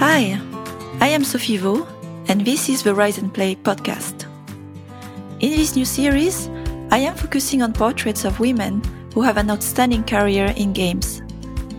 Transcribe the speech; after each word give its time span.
Hi, 0.00 0.40
I 0.98 1.08
am 1.08 1.24
Sophie 1.24 1.58
Vo, 1.58 1.86
and 2.28 2.40
this 2.40 2.70
is 2.70 2.82
the 2.82 2.94
Rise 2.94 3.18
and 3.18 3.34
Play 3.34 3.54
podcast. 3.54 4.24
In 5.40 5.50
this 5.50 5.76
new 5.76 5.84
series, 5.84 6.48
I 6.90 7.00
am 7.00 7.14
focusing 7.14 7.60
on 7.60 7.74
portraits 7.74 8.24
of 8.24 8.40
women 8.40 8.80
who 9.12 9.20
have 9.20 9.36
an 9.36 9.50
outstanding 9.50 10.04
career 10.04 10.54
in 10.56 10.72
games. 10.72 11.20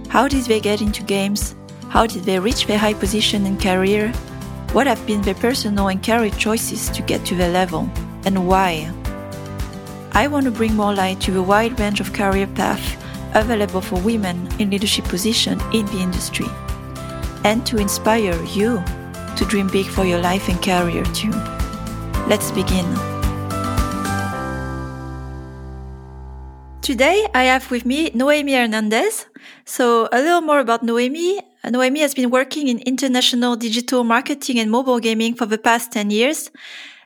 How 0.08 0.28
did 0.28 0.44
they 0.44 0.60
get 0.60 0.82
into 0.82 1.02
games? 1.02 1.56
How 1.90 2.06
did 2.06 2.22
they 2.26 2.38
reach 2.38 2.68
their 2.68 2.78
high 2.78 2.94
position 2.94 3.48
in 3.48 3.58
career? 3.58 4.12
What 4.72 4.86
have 4.86 5.04
been 5.08 5.24
their 5.24 5.34
personal 5.34 5.88
and 5.88 6.04
career 6.04 6.30
choices 6.30 6.90
to 6.90 7.02
get 7.02 7.26
to 7.26 7.34
their 7.34 7.52
level? 7.52 7.90
And 8.24 8.48
why? 8.48 8.94
I 10.12 10.28
want 10.28 10.46
to 10.46 10.52
bring 10.52 10.76
more 10.76 10.94
light 10.94 11.20
to 11.22 11.32
the 11.32 11.42
wide 11.42 11.80
range 11.80 12.00
of 12.00 12.14
career 12.14 12.46
paths 12.46 12.98
available 13.34 13.82
for 13.82 14.00
women 14.02 14.48
in 14.60 14.70
leadership 14.70 15.06
positions 15.06 15.64
in 15.74 15.88
the 15.88 16.02
industry 16.02 16.46
and 17.44 17.66
to 17.66 17.78
inspire 17.78 18.42
you 18.46 18.84
to 19.38 19.46
dream 19.46 19.68
big 19.68 19.86
for 19.86 20.06
your 20.06 20.20
life 20.20 20.50
and 20.50 20.62
career 20.62 21.04
too. 21.14 21.32
Let's 22.28 22.52
begin. 22.52 22.86
Today 26.82 27.28
I 27.34 27.44
have 27.44 27.70
with 27.72 27.86
me 27.86 28.12
Noemi 28.14 28.54
Hernandez. 28.54 29.28
So 29.66 30.10
a 30.12 30.20
little 30.20 30.42
more 30.42 30.60
about 30.60 30.84
Noemi. 30.84 31.40
Noemi 31.64 32.00
has 32.02 32.14
been 32.14 32.32
working 32.32 32.68
in 32.68 32.80
international 32.80 33.56
digital 33.56 34.04
marketing 34.04 34.60
and 34.60 34.70
mobile 34.70 35.00
gaming 35.00 35.36
for 35.36 35.46
the 35.46 35.58
past 35.58 35.92
10 35.92 36.12
years. 36.12 36.52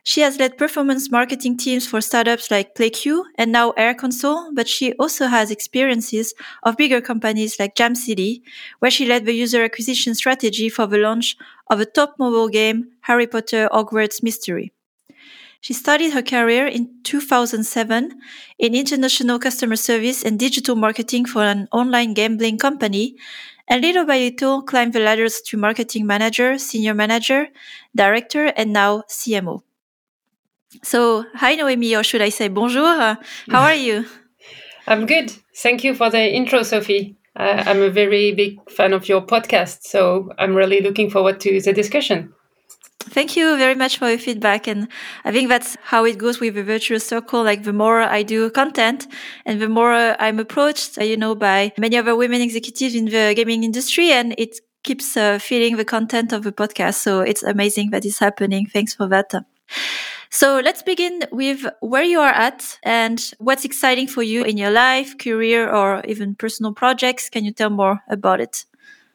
She 0.07 0.21
has 0.21 0.37
led 0.37 0.59
performance 0.59 1.09
marketing 1.09 1.57
teams 1.57 1.87
for 1.87 1.99
startups 1.99 2.51
like 2.51 2.75
PlayQ 2.75 3.23
and 3.39 3.51
now 3.51 3.71
Air 3.71 3.95
Console, 3.95 4.53
but 4.53 4.67
she 4.67 4.93
also 4.99 5.25
has 5.25 5.49
experiences 5.49 6.35
of 6.61 6.77
bigger 6.77 7.01
companies 7.01 7.59
like 7.59 7.73
Jam 7.73 7.95
City, 7.95 8.43
where 8.77 8.91
she 8.91 9.07
led 9.07 9.25
the 9.25 9.33
user 9.33 9.63
acquisition 9.63 10.13
strategy 10.13 10.69
for 10.69 10.85
the 10.85 10.99
launch 10.99 11.35
of 11.71 11.79
a 11.79 11.87
top 11.87 12.19
mobile 12.19 12.49
game, 12.49 12.91
Harry 13.01 13.25
Potter 13.25 13.67
Hogwarts 13.73 14.21
Mystery. 14.21 14.71
She 15.61 15.73
started 15.73 16.13
her 16.13 16.21
career 16.21 16.67
in 16.67 16.87
2007 17.01 18.11
in 18.59 18.75
international 18.75 19.39
customer 19.39 19.75
service 19.75 20.23
and 20.23 20.37
digital 20.37 20.75
marketing 20.75 21.25
for 21.25 21.41
an 21.41 21.67
online 21.71 22.13
gambling 22.13 22.59
company, 22.59 23.15
and 23.67 23.81
little 23.81 24.05
by 24.05 24.19
little 24.19 24.61
climbed 24.61 24.93
the 24.93 24.99
ladders 24.99 25.41
to 25.47 25.57
marketing 25.57 26.05
manager, 26.05 26.59
senior 26.59 26.93
manager, 26.93 27.47
director, 27.95 28.53
and 28.55 28.71
now 28.71 29.01
CMO. 29.09 29.63
So, 30.83 31.25
hi 31.33 31.55
Noemi, 31.55 31.95
or 31.95 32.03
should 32.03 32.21
I 32.21 32.29
say 32.29 32.47
bonjour? 32.47 32.85
Uh, 32.85 33.15
how 33.49 33.63
are 33.63 33.75
you? 33.75 34.05
I'm 34.87 35.05
good. 35.05 35.31
Thank 35.55 35.83
you 35.83 35.93
for 35.95 36.09
the 36.09 36.33
intro, 36.33 36.63
Sophie. 36.63 37.15
Uh, 37.35 37.63
I'm 37.65 37.81
a 37.81 37.89
very 37.89 38.33
big 38.33 38.69
fan 38.69 38.93
of 38.93 39.09
your 39.09 39.21
podcast, 39.21 39.83
so 39.83 40.31
I'm 40.37 40.55
really 40.55 40.81
looking 40.81 41.09
forward 41.09 41.39
to 41.41 41.59
the 41.59 41.73
discussion. 41.73 42.33
Thank 43.09 43.35
you 43.35 43.57
very 43.57 43.75
much 43.75 43.97
for 43.97 44.09
your 44.09 44.17
feedback. 44.17 44.67
And 44.67 44.87
I 45.25 45.31
think 45.31 45.49
that's 45.49 45.77
how 45.83 46.05
it 46.05 46.17
goes 46.17 46.39
with 46.39 46.55
the 46.55 46.63
virtuous 46.63 47.05
circle. 47.05 47.43
Like 47.43 47.63
the 47.63 47.73
more 47.73 48.01
I 48.01 48.23
do 48.23 48.49
content 48.49 49.07
and 49.45 49.61
the 49.61 49.69
more 49.69 49.93
I'm 49.93 50.39
approached, 50.39 50.97
you 50.97 51.17
know, 51.17 51.35
by 51.35 51.71
many 51.77 51.97
other 51.97 52.15
women 52.15 52.41
executives 52.41 52.95
in 52.95 53.05
the 53.05 53.33
gaming 53.35 53.63
industry 53.63 54.11
and 54.11 54.33
it 54.37 54.59
keeps 54.83 55.15
uh, 55.17 55.37
feeding 55.39 55.77
the 55.77 55.85
content 55.85 56.33
of 56.33 56.43
the 56.43 56.51
podcast. 56.51 56.95
So 56.95 57.21
it's 57.21 57.43
amazing 57.43 57.91
that 57.91 58.05
it's 58.05 58.19
happening. 58.19 58.65
Thanks 58.65 58.93
for 58.95 59.07
that. 59.09 59.33
So 60.35 60.59
let's 60.59 60.83
begin 60.83 61.23
with 61.31 61.65
where 61.79 62.03
you 62.03 62.19
are 62.19 62.33
at 62.33 62.77
and 62.83 63.21
what's 63.37 63.63
exciting 63.63 64.05
for 64.05 64.21
you 64.21 64.43
in 64.43 64.57
your 64.57 64.69
life, 64.69 65.17
career, 65.17 65.73
or 65.73 66.01
even 66.05 66.35
personal 66.35 66.73
projects. 66.73 67.29
Can 67.29 67.45
you 67.45 67.53
tell 67.53 67.69
more 67.69 68.01
about 68.09 68.41
it? 68.41 68.65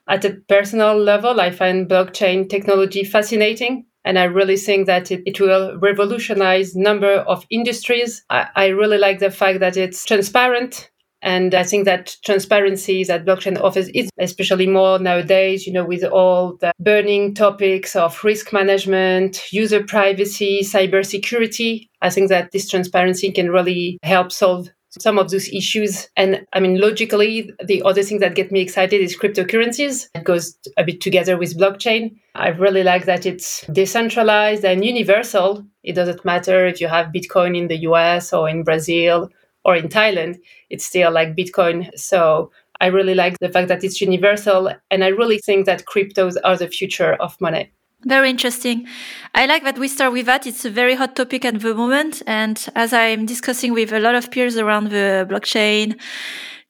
At 0.08 0.24
a 0.24 0.30
personal 0.48 0.96
level, 0.96 1.38
I 1.38 1.50
find 1.50 1.86
blockchain 1.86 2.48
technology 2.48 3.04
fascinating. 3.04 3.84
And 4.06 4.18
I 4.18 4.24
really 4.24 4.56
think 4.56 4.86
that 4.86 5.10
it, 5.10 5.22
it 5.26 5.38
will 5.38 5.78
revolutionize 5.78 6.74
number 6.74 7.16
of 7.28 7.44
industries. 7.50 8.24
I, 8.30 8.48
I 8.56 8.66
really 8.68 8.96
like 8.96 9.18
the 9.18 9.30
fact 9.30 9.60
that 9.60 9.76
it's 9.76 10.06
transparent 10.06 10.90
and 11.22 11.54
I 11.54 11.64
think 11.64 11.84
that 11.84 12.16
transparency 12.24 13.04
that 13.04 13.24
blockchain 13.24 13.60
offers 13.60 13.88
is 13.90 14.10
especially 14.18 14.66
more 14.66 14.98
nowadays, 14.98 15.66
you 15.66 15.72
know, 15.72 15.84
with 15.84 16.04
all 16.04 16.56
the 16.56 16.72
burning 16.80 17.34
topics 17.34 17.94
of 17.94 18.22
risk 18.24 18.52
management, 18.52 19.52
user 19.52 19.82
privacy, 19.82 20.60
cybersecurity. 20.62 21.88
I 22.00 22.10
think 22.10 22.28
that 22.30 22.52
this 22.52 22.68
transparency 22.68 23.30
can 23.32 23.50
really 23.50 23.98
help 24.02 24.32
solve 24.32 24.68
some 24.98 25.18
of 25.18 25.30
those 25.30 25.48
issues. 25.50 26.08
And 26.16 26.44
I 26.52 26.60
mean, 26.60 26.80
logically, 26.80 27.52
the 27.64 27.82
other 27.84 28.02
thing 28.02 28.18
that 28.20 28.34
get 28.34 28.50
me 28.50 28.60
excited 28.60 29.00
is 29.00 29.16
cryptocurrencies. 29.16 30.08
It 30.14 30.24
goes 30.24 30.56
a 30.76 30.84
bit 30.84 31.00
together 31.00 31.36
with 31.36 31.58
blockchain. 31.58 32.16
I 32.34 32.48
really 32.48 32.82
like 32.82 33.04
that 33.04 33.26
it's 33.26 33.64
decentralized 33.72 34.64
and 34.64 34.84
universal. 34.84 35.64
It 35.84 35.92
doesn't 35.92 36.24
matter 36.24 36.66
if 36.66 36.80
you 36.80 36.88
have 36.88 37.12
Bitcoin 37.12 37.56
in 37.56 37.68
the 37.68 37.78
US 37.78 38.32
or 38.32 38.48
in 38.48 38.64
Brazil 38.64 39.30
or 39.64 39.76
in 39.76 39.88
Thailand, 39.88 40.38
it's 40.70 40.84
still 40.84 41.10
like 41.10 41.36
Bitcoin. 41.36 41.90
So 41.98 42.50
I 42.80 42.86
really 42.86 43.14
like 43.14 43.38
the 43.40 43.48
fact 43.48 43.68
that 43.68 43.84
it's 43.84 44.00
universal. 44.00 44.72
And 44.90 45.04
I 45.04 45.08
really 45.08 45.38
think 45.38 45.66
that 45.66 45.84
cryptos 45.84 46.36
are 46.44 46.56
the 46.56 46.68
future 46.68 47.14
of 47.14 47.40
money. 47.40 47.70
Very 48.04 48.30
interesting. 48.30 48.86
I 49.34 49.44
like 49.44 49.62
that 49.64 49.78
we 49.78 49.86
start 49.86 50.12
with 50.12 50.24
that. 50.24 50.46
It's 50.46 50.64
a 50.64 50.70
very 50.70 50.94
hot 50.94 51.16
topic 51.16 51.44
at 51.44 51.60
the 51.60 51.74
moment. 51.74 52.22
And 52.26 52.66
as 52.74 52.94
I'm 52.94 53.26
discussing 53.26 53.74
with 53.74 53.92
a 53.92 54.00
lot 54.00 54.14
of 54.14 54.30
peers 54.30 54.56
around 54.56 54.88
the 54.88 55.26
blockchain, 55.28 56.00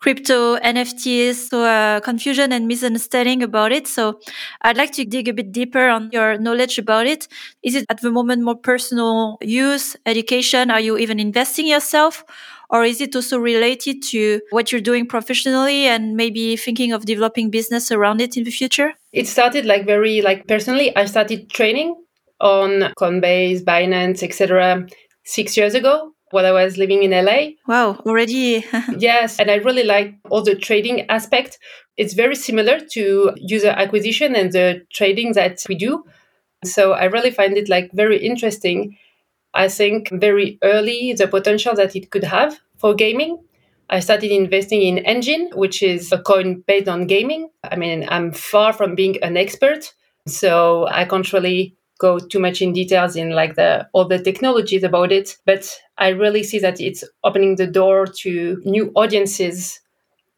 crypto, 0.00 0.56
NFTs, 0.56 1.50
so 1.50 1.62
uh, 1.62 2.00
confusion 2.00 2.52
and 2.52 2.66
misunderstanding 2.66 3.42
about 3.42 3.70
it. 3.70 3.86
So 3.86 4.18
I'd 4.62 4.76
like 4.76 4.92
to 4.92 5.04
dig 5.04 5.28
a 5.28 5.32
bit 5.32 5.52
deeper 5.52 5.88
on 5.88 6.10
your 6.10 6.36
knowledge 6.38 6.78
about 6.78 7.06
it. 7.06 7.28
Is 7.62 7.76
it 7.76 7.84
at 7.90 8.00
the 8.00 8.10
moment 8.10 8.42
more 8.42 8.56
personal 8.56 9.38
use, 9.40 9.96
education? 10.06 10.70
Are 10.70 10.80
you 10.80 10.98
even 10.98 11.20
investing 11.20 11.68
yourself? 11.68 12.24
Or 12.70 12.84
is 12.84 13.00
it 13.00 13.14
also 13.16 13.38
related 13.38 14.02
to 14.02 14.40
what 14.50 14.70
you're 14.70 14.80
doing 14.80 15.06
professionally 15.06 15.86
and 15.86 16.16
maybe 16.16 16.56
thinking 16.56 16.92
of 16.92 17.04
developing 17.04 17.50
business 17.50 17.90
around 17.90 18.20
it 18.20 18.36
in 18.36 18.44
the 18.44 18.50
future? 18.50 18.94
It 19.12 19.26
started 19.26 19.66
like 19.66 19.86
very 19.86 20.22
like 20.22 20.46
personally 20.46 20.94
i 20.96 21.04
started 21.04 21.50
training 21.50 21.94
on 22.40 22.92
coinbase 22.98 23.62
binance 23.62 24.22
etc 24.22 24.86
six 25.24 25.56
years 25.56 25.74
ago 25.74 26.12
while 26.30 26.46
i 26.46 26.52
was 26.52 26.78
living 26.78 27.02
in 27.02 27.10
la 27.24 27.38
wow 27.66 28.00
already. 28.06 28.64
Yes 28.98 29.38
and 29.38 29.50
i 29.50 29.56
really 29.56 29.82
like 29.84 30.14
all 30.30 30.42
the 30.42 30.54
trading 30.54 31.08
aspect. 31.10 31.58
It's 31.96 32.14
very 32.14 32.36
similar 32.36 32.80
to 32.92 33.32
user 33.36 33.70
acquisition 33.70 34.34
and 34.34 34.52
the 34.52 34.86
trading 34.90 35.32
that 35.32 35.62
we 35.68 35.74
do. 35.74 36.04
So 36.64 36.92
i 36.92 37.04
really 37.04 37.32
find 37.32 37.56
it 37.56 37.68
like 37.68 37.90
very 37.92 38.18
interesting 38.18 38.96
I 39.54 39.68
think 39.68 40.10
very 40.12 40.58
early 40.62 41.12
the 41.12 41.26
potential 41.28 41.74
that 41.74 41.96
it 41.96 42.10
could 42.10 42.24
have 42.24 42.60
for 42.76 42.94
gaming. 42.94 43.38
I 43.88 44.00
started 44.00 44.30
investing 44.30 44.82
in 44.82 45.04
Enjin, 45.04 45.54
which 45.56 45.82
is 45.82 46.12
a 46.12 46.18
coin 46.22 46.62
based 46.66 46.88
on 46.88 47.06
gaming. 47.06 47.50
I 47.64 47.76
mean, 47.76 48.06
I'm 48.08 48.32
far 48.32 48.72
from 48.72 48.94
being 48.94 49.22
an 49.22 49.36
expert, 49.36 49.92
so 50.26 50.86
I 50.88 51.04
can't 51.04 51.30
really 51.32 51.74
go 51.98 52.18
too 52.18 52.38
much 52.38 52.62
in 52.62 52.72
details 52.72 53.16
in 53.16 53.30
like 53.30 53.56
the 53.56 53.86
all 53.92 54.06
the 54.06 54.18
technologies 54.22 54.84
about 54.84 55.12
it, 55.12 55.36
but 55.44 55.68
I 55.98 56.08
really 56.10 56.42
see 56.44 56.58
that 56.60 56.80
it's 56.80 57.04
opening 57.24 57.56
the 57.56 57.66
door 57.66 58.06
to 58.06 58.62
new 58.64 58.92
audiences. 58.94 59.80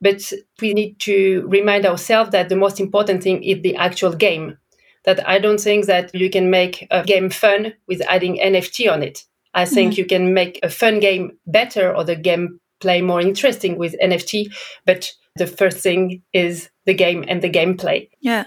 But 0.00 0.32
we 0.60 0.74
need 0.74 0.98
to 1.00 1.46
remind 1.48 1.86
ourselves 1.86 2.30
that 2.32 2.48
the 2.48 2.56
most 2.56 2.80
important 2.80 3.22
thing 3.22 3.42
is 3.44 3.62
the 3.62 3.76
actual 3.76 4.12
game 4.12 4.58
that 5.04 5.26
I 5.28 5.38
don't 5.38 5.60
think 5.60 5.86
that 5.86 6.14
you 6.14 6.30
can 6.30 6.50
make 6.50 6.86
a 6.90 7.04
game 7.04 7.30
fun 7.30 7.74
with 7.88 8.02
adding 8.08 8.38
NFT 8.38 8.90
on 8.90 9.02
it. 9.02 9.24
I 9.54 9.64
think 9.64 9.92
mm-hmm. 9.92 10.00
you 10.00 10.06
can 10.06 10.34
make 10.34 10.58
a 10.62 10.70
fun 10.70 11.00
game 11.00 11.32
better 11.46 11.94
or 11.94 12.04
the 12.04 12.16
game 12.16 12.58
play 12.80 13.02
more 13.02 13.20
interesting 13.20 13.78
with 13.78 13.94
NFT, 14.02 14.52
but 14.86 15.10
the 15.36 15.46
first 15.46 15.78
thing 15.78 16.22
is 16.32 16.70
the 16.86 16.94
game 16.94 17.24
and 17.28 17.42
the 17.42 17.50
gameplay. 17.50 18.08
Yeah. 18.20 18.44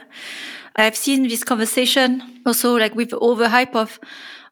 I've 0.76 0.96
seen 0.96 1.28
this 1.28 1.44
conversation 1.44 2.22
also 2.46 2.76
like 2.76 2.96
with 2.96 3.14
all 3.14 3.36
the 3.36 3.50
hype 3.50 3.76
of 3.76 4.00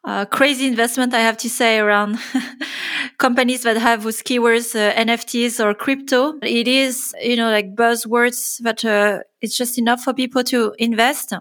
uh, 0.06 0.26
crazy 0.26 0.68
investment, 0.68 1.14
I 1.14 1.20
have 1.20 1.38
to 1.38 1.50
say, 1.50 1.80
around 1.80 2.20
companies 3.18 3.64
that 3.64 3.78
have 3.78 4.04
those 4.04 4.22
keywords, 4.22 4.76
uh, 4.76 4.94
NFTs 4.96 5.64
or 5.64 5.74
crypto. 5.74 6.34
It 6.42 6.68
is, 6.68 7.14
you 7.22 7.38
know, 7.38 7.50
like 7.50 7.76
buzzwords 7.76 8.58
that 8.64 8.84
uh, 8.84 9.20
it's 9.42 9.58
just 9.58 9.78
enough 9.78 10.04
for 10.04 10.14
people 10.14 10.44
to 10.46 10.74
invest. 10.78 11.34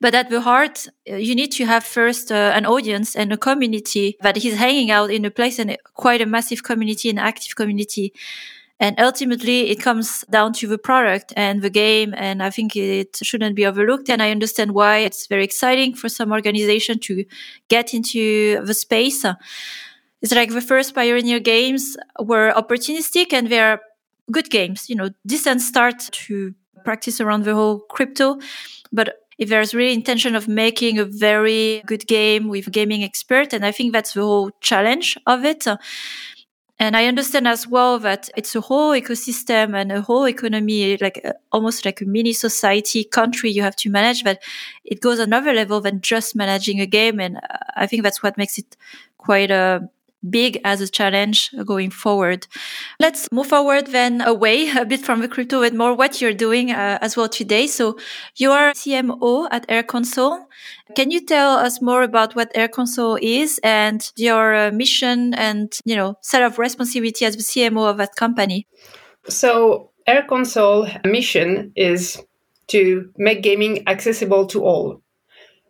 But 0.00 0.14
at 0.14 0.30
the 0.30 0.40
heart, 0.40 0.86
uh, 1.10 1.16
you 1.16 1.34
need 1.34 1.52
to 1.52 1.66
have 1.66 1.84
first 1.84 2.30
uh, 2.30 2.52
an 2.54 2.66
audience 2.66 3.16
and 3.16 3.32
a 3.32 3.36
community 3.36 4.16
that 4.20 4.36
is 4.36 4.56
hanging 4.58 4.90
out 4.90 5.10
in 5.10 5.24
a 5.24 5.30
place 5.30 5.58
and 5.58 5.76
quite 5.94 6.20
a 6.20 6.26
massive 6.26 6.62
community, 6.62 7.10
an 7.10 7.18
active 7.18 7.56
community. 7.56 8.12
And 8.78 9.00
ultimately, 9.00 9.70
it 9.70 9.80
comes 9.80 10.22
down 10.28 10.52
to 10.54 10.66
the 10.66 10.76
product 10.76 11.32
and 11.34 11.62
the 11.62 11.70
game. 11.70 12.14
And 12.16 12.42
I 12.42 12.50
think 12.50 12.76
it 12.76 13.16
shouldn't 13.22 13.56
be 13.56 13.66
overlooked. 13.66 14.10
And 14.10 14.22
I 14.22 14.30
understand 14.30 14.72
why 14.72 14.98
it's 14.98 15.26
very 15.26 15.44
exciting 15.44 15.94
for 15.94 16.08
some 16.08 16.30
organization 16.30 16.98
to 17.00 17.24
get 17.68 17.94
into 17.94 18.62
the 18.64 18.74
space. 18.74 19.24
It's 20.20 20.34
like 20.34 20.50
the 20.50 20.60
first 20.60 20.94
pioneer 20.94 21.40
games 21.40 21.96
were 22.20 22.52
opportunistic 22.52 23.32
and 23.32 23.48
they're 23.48 23.80
good 24.30 24.50
games, 24.50 24.90
you 24.90 24.96
know, 24.96 25.10
decent 25.26 25.62
start 25.62 26.00
to 26.12 26.54
practice 26.84 27.20
around 27.20 27.44
the 27.44 27.54
whole 27.54 27.80
crypto. 27.80 28.38
But 28.92 29.25
if 29.38 29.48
there's 29.48 29.74
really 29.74 29.94
intention 29.94 30.34
of 30.34 30.48
making 30.48 30.98
a 30.98 31.04
very 31.04 31.82
good 31.86 32.06
game 32.06 32.48
with 32.48 32.72
gaming 32.72 33.04
expert. 33.04 33.52
And 33.52 33.64
I 33.64 33.72
think 33.72 33.92
that's 33.92 34.14
the 34.14 34.22
whole 34.22 34.50
challenge 34.60 35.18
of 35.26 35.44
it. 35.44 35.66
And 36.78 36.94
I 36.94 37.06
understand 37.06 37.48
as 37.48 37.66
well 37.66 37.98
that 38.00 38.28
it's 38.36 38.54
a 38.54 38.60
whole 38.60 38.92
ecosystem 38.92 39.74
and 39.74 39.90
a 39.90 40.02
whole 40.02 40.28
economy, 40.28 40.98
like 40.98 41.22
uh, 41.24 41.32
almost 41.50 41.86
like 41.86 42.02
a 42.02 42.04
mini 42.04 42.34
society 42.34 43.02
country 43.02 43.50
you 43.50 43.62
have 43.62 43.76
to 43.76 43.90
manage, 43.90 44.24
but 44.24 44.42
it 44.84 45.00
goes 45.00 45.18
another 45.18 45.54
level 45.54 45.80
than 45.80 46.02
just 46.02 46.36
managing 46.36 46.80
a 46.80 46.86
game. 46.86 47.18
And 47.18 47.38
uh, 47.38 47.58
I 47.76 47.86
think 47.86 48.02
that's 48.02 48.22
what 48.22 48.36
makes 48.36 48.58
it 48.58 48.76
quite 49.16 49.50
a 49.50 49.88
big 50.30 50.60
as 50.64 50.80
a 50.80 50.88
challenge 50.88 51.50
going 51.64 51.90
forward. 51.90 52.46
Let's 53.00 53.28
move 53.32 53.48
forward 53.48 53.88
then 53.88 54.20
away 54.20 54.70
a 54.76 54.84
bit 54.84 55.00
from 55.00 55.20
the 55.20 55.28
crypto 55.28 55.62
and 55.62 55.76
more 55.76 55.94
what 55.94 56.20
you're 56.20 56.34
doing 56.34 56.70
uh, 56.70 56.98
as 57.00 57.16
well 57.16 57.28
today. 57.28 57.66
So 57.66 57.96
you 58.36 58.50
are 58.52 58.72
CMO 58.72 59.48
at 59.50 59.66
Air 59.68 59.82
Console. 59.82 60.48
Can 60.94 61.10
you 61.10 61.24
tell 61.24 61.56
us 61.56 61.82
more 61.82 62.02
about 62.02 62.34
what 62.36 62.52
Air 62.54 62.68
Console 62.68 63.18
is 63.20 63.60
and 63.62 64.10
your 64.16 64.54
uh, 64.54 64.70
mission 64.70 65.34
and, 65.34 65.78
you 65.84 65.96
know, 65.96 66.16
set 66.22 66.42
of 66.42 66.58
responsibility 66.58 67.24
as 67.24 67.36
the 67.36 67.42
CMO 67.42 67.88
of 67.88 67.96
that 67.98 68.16
company? 68.16 68.66
So 69.28 69.90
Air 70.06 70.24
Console 70.28 70.86
mission 71.04 71.72
is 71.76 72.22
to 72.68 73.10
make 73.16 73.42
gaming 73.42 73.86
accessible 73.88 74.46
to 74.46 74.64
all. 74.64 75.02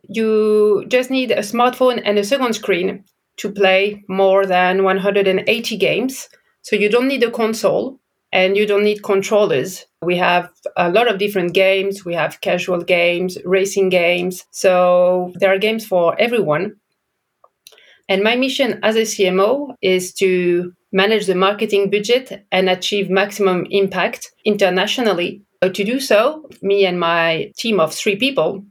You 0.09 0.85
just 0.89 1.11
need 1.11 1.31
a 1.31 1.41
smartphone 1.41 2.01
and 2.05 2.19
a 2.19 2.25
second 2.25 2.55
screen 2.55 3.05
to 3.39 3.51
play 3.51 4.05
more 4.09 4.47
than 4.47 4.85
180 4.85 5.77
games. 5.77 6.29
So 6.63 6.77
you 6.77 6.89
don't 6.89 7.09
need 7.09 7.23
a 7.23 7.31
console 7.31 8.01
and 8.33 8.57
you 8.57 8.67
don't 8.67 8.85
need 8.85 9.03
controllers. 9.03 9.87
We 10.03 10.17
have 10.17 10.51
a 10.77 10.91
lot 10.91 11.09
of 11.09 11.19
different 11.19 11.55
games. 11.55 12.05
We 12.05 12.15
have 12.15 12.41
casual 12.41 12.83
games, 12.83 13.39
racing 13.45 13.89
games. 13.89 14.45
So 14.51 15.33
there 15.37 15.53
are 15.55 15.59
games 15.59 15.87
for 15.87 16.19
everyone. 16.21 16.77
And 18.09 18.23
my 18.23 18.37
mission 18.37 18.79
as 18.83 18.97
a 18.97 19.03
CMO 19.03 19.75
is 19.83 20.13
to 20.15 20.73
manage 20.93 21.27
the 21.27 21.35
marketing 21.35 21.91
budget 21.91 22.45
and 22.53 22.69
achieve 22.69 23.11
maximum 23.11 23.67
impact 23.71 24.33
internationally. 24.45 25.43
Uh, 25.63 25.69
to 25.71 25.85
do 25.85 25.99
so, 25.99 26.49
me 26.63 26.87
and 26.87 27.01
my 27.01 27.51
team 27.57 27.81
of 27.81 27.93
three 27.93 28.17
people, 28.17 28.65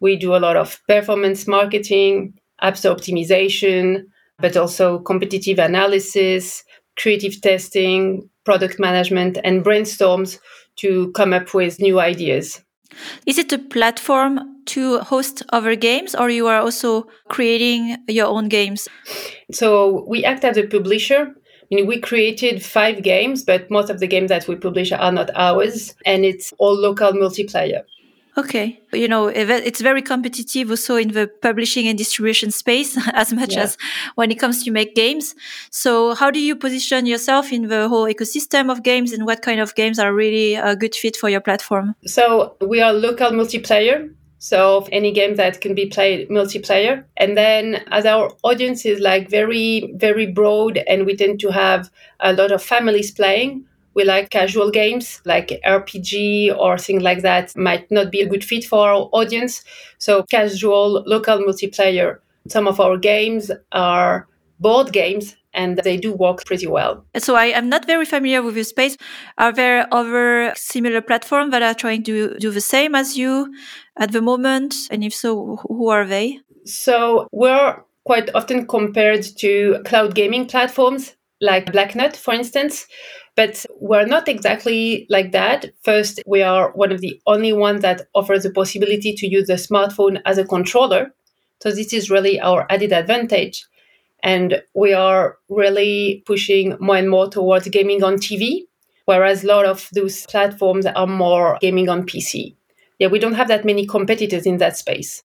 we 0.00 0.16
do 0.16 0.36
a 0.36 0.38
lot 0.38 0.56
of 0.56 0.80
performance 0.86 1.46
marketing, 1.46 2.35
app 2.60 2.76
store 2.76 2.94
optimization, 2.96 4.04
but 4.38 4.56
also 4.56 4.98
competitive 5.00 5.58
analysis, 5.58 6.64
creative 6.98 7.40
testing, 7.40 8.28
product 8.44 8.78
management, 8.78 9.38
and 9.44 9.64
brainstorms 9.64 10.38
to 10.76 11.10
come 11.12 11.32
up 11.32 11.54
with 11.54 11.80
new 11.80 12.00
ideas. 12.00 12.62
Is 13.26 13.38
it 13.38 13.52
a 13.52 13.58
platform 13.58 14.40
to 14.66 14.98
host 15.00 15.42
other 15.52 15.76
games, 15.76 16.14
or 16.14 16.30
you 16.30 16.46
are 16.46 16.60
also 16.60 17.06
creating 17.28 17.96
your 18.08 18.26
own 18.26 18.48
games? 18.48 18.88
So 19.52 20.04
we 20.08 20.24
act 20.24 20.44
as 20.44 20.56
a 20.56 20.66
publisher. 20.66 21.34
I 21.70 21.74
mean, 21.74 21.86
we 21.86 22.00
created 22.00 22.64
five 22.64 23.02
games, 23.02 23.44
but 23.44 23.70
most 23.70 23.90
of 23.90 23.98
the 23.98 24.06
games 24.06 24.28
that 24.28 24.46
we 24.46 24.56
publish 24.56 24.92
are 24.92 25.12
not 25.12 25.30
ours, 25.34 25.94
and 26.04 26.24
it's 26.24 26.52
all 26.58 26.74
local 26.74 27.12
multiplayer. 27.12 27.82
Okay. 28.38 28.82
You 28.92 29.08
know, 29.08 29.28
it's 29.28 29.80
very 29.80 30.02
competitive 30.02 30.68
also 30.70 30.96
in 30.96 31.08
the 31.12 31.30
publishing 31.40 31.88
and 31.88 31.96
distribution 31.96 32.50
space 32.50 32.98
as 33.14 33.32
much 33.32 33.54
yeah. 33.54 33.62
as 33.62 33.78
when 34.16 34.30
it 34.30 34.38
comes 34.38 34.62
to 34.64 34.70
make 34.70 34.94
games. 34.94 35.34
So 35.70 36.14
how 36.14 36.30
do 36.30 36.38
you 36.38 36.54
position 36.54 37.06
yourself 37.06 37.50
in 37.50 37.68
the 37.68 37.88
whole 37.88 38.04
ecosystem 38.04 38.70
of 38.70 38.82
games 38.82 39.12
and 39.12 39.24
what 39.24 39.40
kind 39.40 39.58
of 39.58 39.74
games 39.74 39.98
are 39.98 40.12
really 40.12 40.54
a 40.54 40.76
good 40.76 40.94
fit 40.94 41.16
for 41.16 41.30
your 41.30 41.40
platform? 41.40 41.94
So 42.04 42.56
we 42.60 42.82
are 42.82 42.92
local 42.92 43.30
multiplayer. 43.30 44.12
So 44.38 44.86
any 44.92 45.12
game 45.12 45.36
that 45.36 45.62
can 45.62 45.74
be 45.74 45.86
played 45.86 46.28
multiplayer. 46.28 47.04
And 47.16 47.38
then 47.38 47.82
as 47.90 48.04
our 48.04 48.30
audience 48.44 48.84
is 48.84 49.00
like 49.00 49.30
very, 49.30 49.94
very 49.96 50.26
broad 50.26 50.76
and 50.86 51.06
we 51.06 51.16
tend 51.16 51.40
to 51.40 51.50
have 51.50 51.90
a 52.20 52.34
lot 52.34 52.52
of 52.52 52.62
families 52.62 53.10
playing, 53.10 53.64
we 53.96 54.04
like 54.04 54.30
casual 54.30 54.70
games 54.70 55.22
like 55.24 55.58
RPG 55.64 56.56
or 56.56 56.78
things 56.78 57.02
like 57.02 57.22
that 57.22 57.56
might 57.56 57.90
not 57.90 58.12
be 58.12 58.20
a 58.20 58.28
good 58.28 58.44
fit 58.44 58.64
for 58.64 58.88
our 58.88 59.08
audience. 59.12 59.64
So 59.98 60.22
casual 60.24 61.02
local 61.06 61.38
multiplayer. 61.38 62.18
Some 62.48 62.68
of 62.68 62.78
our 62.78 62.98
games 62.98 63.50
are 63.72 64.28
board 64.60 64.92
games 64.92 65.34
and 65.54 65.78
they 65.78 65.96
do 65.96 66.12
work 66.12 66.44
pretty 66.44 66.66
well. 66.66 67.04
So 67.16 67.34
I 67.34 67.46
am 67.46 67.70
not 67.70 67.86
very 67.86 68.04
familiar 68.04 68.42
with 68.42 68.54
your 68.54 68.64
space. 68.64 68.98
Are 69.38 69.52
there 69.52 69.88
other 69.90 70.52
similar 70.54 71.00
platforms 71.00 71.50
that 71.52 71.62
are 71.62 71.74
trying 71.74 72.04
to 72.04 72.36
do 72.38 72.50
the 72.50 72.60
same 72.60 72.94
as 72.94 73.16
you 73.16 73.52
at 73.98 74.12
the 74.12 74.20
moment? 74.20 74.74
And 74.90 75.02
if 75.02 75.14
so, 75.14 75.56
who 75.66 75.88
are 75.88 76.04
they? 76.04 76.38
So 76.66 77.28
we're 77.32 77.76
quite 78.04 78.28
often 78.34 78.66
compared 78.66 79.22
to 79.38 79.78
cloud 79.86 80.14
gaming 80.14 80.46
platforms 80.46 81.16
like 81.40 81.66
Blacknut, 81.72 82.16
for 82.16 82.34
instance. 82.34 82.86
But 83.36 83.66
we're 83.78 84.06
not 84.06 84.28
exactly 84.28 85.06
like 85.10 85.32
that. 85.32 85.66
First, 85.82 86.20
we 86.26 86.42
are 86.42 86.72
one 86.72 86.90
of 86.90 87.02
the 87.02 87.20
only 87.26 87.52
ones 87.52 87.82
that 87.82 88.08
offers 88.14 88.44
the 88.44 88.50
possibility 88.50 89.14
to 89.14 89.28
use 89.28 89.46
the 89.46 89.54
smartphone 89.54 90.20
as 90.24 90.38
a 90.38 90.44
controller. 90.44 91.14
So 91.62 91.70
this 91.70 91.92
is 91.92 92.10
really 92.10 92.40
our 92.40 92.66
added 92.70 92.92
advantage. 92.92 93.64
And 94.22 94.62
we 94.74 94.94
are 94.94 95.36
really 95.50 96.22
pushing 96.26 96.76
more 96.80 96.96
and 96.96 97.10
more 97.10 97.28
towards 97.28 97.68
gaming 97.68 98.02
on 98.02 98.14
TV, 98.14 98.62
whereas 99.04 99.44
a 99.44 99.46
lot 99.46 99.66
of 99.66 99.88
those 99.92 100.24
platforms 100.26 100.86
are 100.86 101.06
more 101.06 101.58
gaming 101.60 101.90
on 101.90 102.06
PC. 102.06 102.56
Yeah, 102.98 103.08
we 103.08 103.18
don't 103.18 103.34
have 103.34 103.48
that 103.48 103.66
many 103.66 103.86
competitors 103.86 104.46
in 104.46 104.56
that 104.56 104.78
space. 104.78 105.22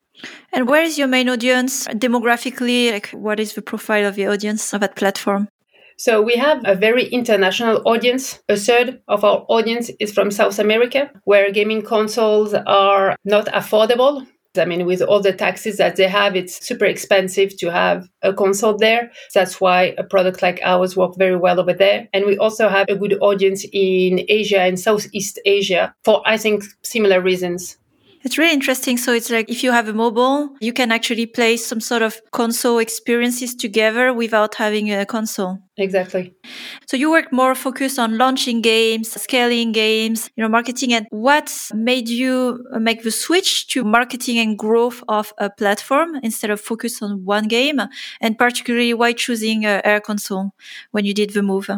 And 0.51 0.67
where 0.67 0.83
is 0.83 0.97
your 0.97 1.07
main 1.07 1.29
audience 1.29 1.87
demographically? 1.87 2.91
Like, 2.91 3.09
what 3.11 3.39
is 3.39 3.53
the 3.53 3.61
profile 3.61 4.05
of 4.05 4.15
the 4.15 4.27
audience 4.27 4.73
of 4.73 4.81
that 4.81 4.97
platform? 4.97 5.47
So 5.97 6.21
we 6.21 6.35
have 6.35 6.61
a 6.65 6.75
very 6.75 7.05
international 7.05 7.81
audience. 7.85 8.41
A 8.49 8.55
third 8.55 9.01
of 9.07 9.23
our 9.23 9.45
audience 9.49 9.91
is 9.99 10.11
from 10.11 10.31
South 10.31 10.59
America, 10.59 11.11
where 11.25 11.51
gaming 11.51 11.81
consoles 11.81 12.53
are 12.53 13.15
not 13.23 13.45
affordable. 13.47 14.25
I 14.57 14.65
mean, 14.65 14.85
with 14.85 15.01
all 15.01 15.21
the 15.21 15.31
taxes 15.31 15.77
that 15.77 15.95
they 15.95 16.09
have, 16.09 16.35
it's 16.35 16.65
super 16.65 16.83
expensive 16.83 17.55
to 17.57 17.71
have 17.71 18.09
a 18.21 18.33
console 18.33 18.77
there. 18.77 19.09
That's 19.33 19.61
why 19.61 19.95
a 19.97 20.03
product 20.03 20.41
like 20.41 20.59
ours 20.61 20.97
works 20.97 21.15
very 21.17 21.37
well 21.37 21.59
over 21.59 21.73
there. 21.73 22.09
And 22.13 22.25
we 22.25 22.37
also 22.37 22.67
have 22.67 22.89
a 22.89 22.97
good 22.97 23.17
audience 23.21 23.65
in 23.71 24.25
Asia 24.27 24.59
and 24.59 24.77
Southeast 24.77 25.39
Asia 25.45 25.95
for, 26.03 26.21
I 26.25 26.37
think, 26.37 26.65
similar 26.83 27.21
reasons. 27.21 27.77
It's 28.23 28.37
really 28.37 28.53
interesting. 28.53 28.97
So 28.97 29.13
it's 29.13 29.31
like 29.31 29.49
if 29.49 29.63
you 29.63 29.71
have 29.71 29.87
a 29.87 29.93
mobile, 29.93 30.55
you 30.59 30.73
can 30.73 30.91
actually 30.91 31.25
play 31.25 31.57
some 31.57 31.79
sort 31.79 32.03
of 32.03 32.21
console 32.31 32.77
experiences 32.77 33.55
together 33.55 34.13
without 34.13 34.55
having 34.55 34.91
a 34.91 35.05
console. 35.05 35.57
Exactly. 35.77 36.33
So 36.85 36.97
you 36.97 37.09
work 37.09 37.33
more 37.33 37.55
focused 37.55 37.97
on 37.97 38.19
launching 38.19 38.61
games, 38.61 39.09
scaling 39.19 39.71
games, 39.71 40.29
you 40.35 40.43
know, 40.43 40.49
marketing. 40.49 40.93
And 40.93 41.07
what 41.09 41.51
made 41.73 42.09
you 42.09 42.63
make 42.73 43.01
the 43.01 43.11
switch 43.11 43.67
to 43.69 43.83
marketing 43.83 44.37
and 44.37 44.57
growth 44.57 45.03
of 45.07 45.33
a 45.39 45.49
platform 45.49 46.15
instead 46.21 46.51
of 46.51 46.61
focus 46.61 47.01
on 47.01 47.25
one 47.25 47.47
game? 47.47 47.81
And 48.19 48.37
particularly 48.37 48.93
why 48.93 49.13
choosing 49.13 49.65
uh, 49.65 49.81
Air 49.83 49.99
Console 49.99 50.51
when 50.91 51.05
you 51.05 51.15
did 51.15 51.31
the 51.31 51.41
move? 51.41 51.69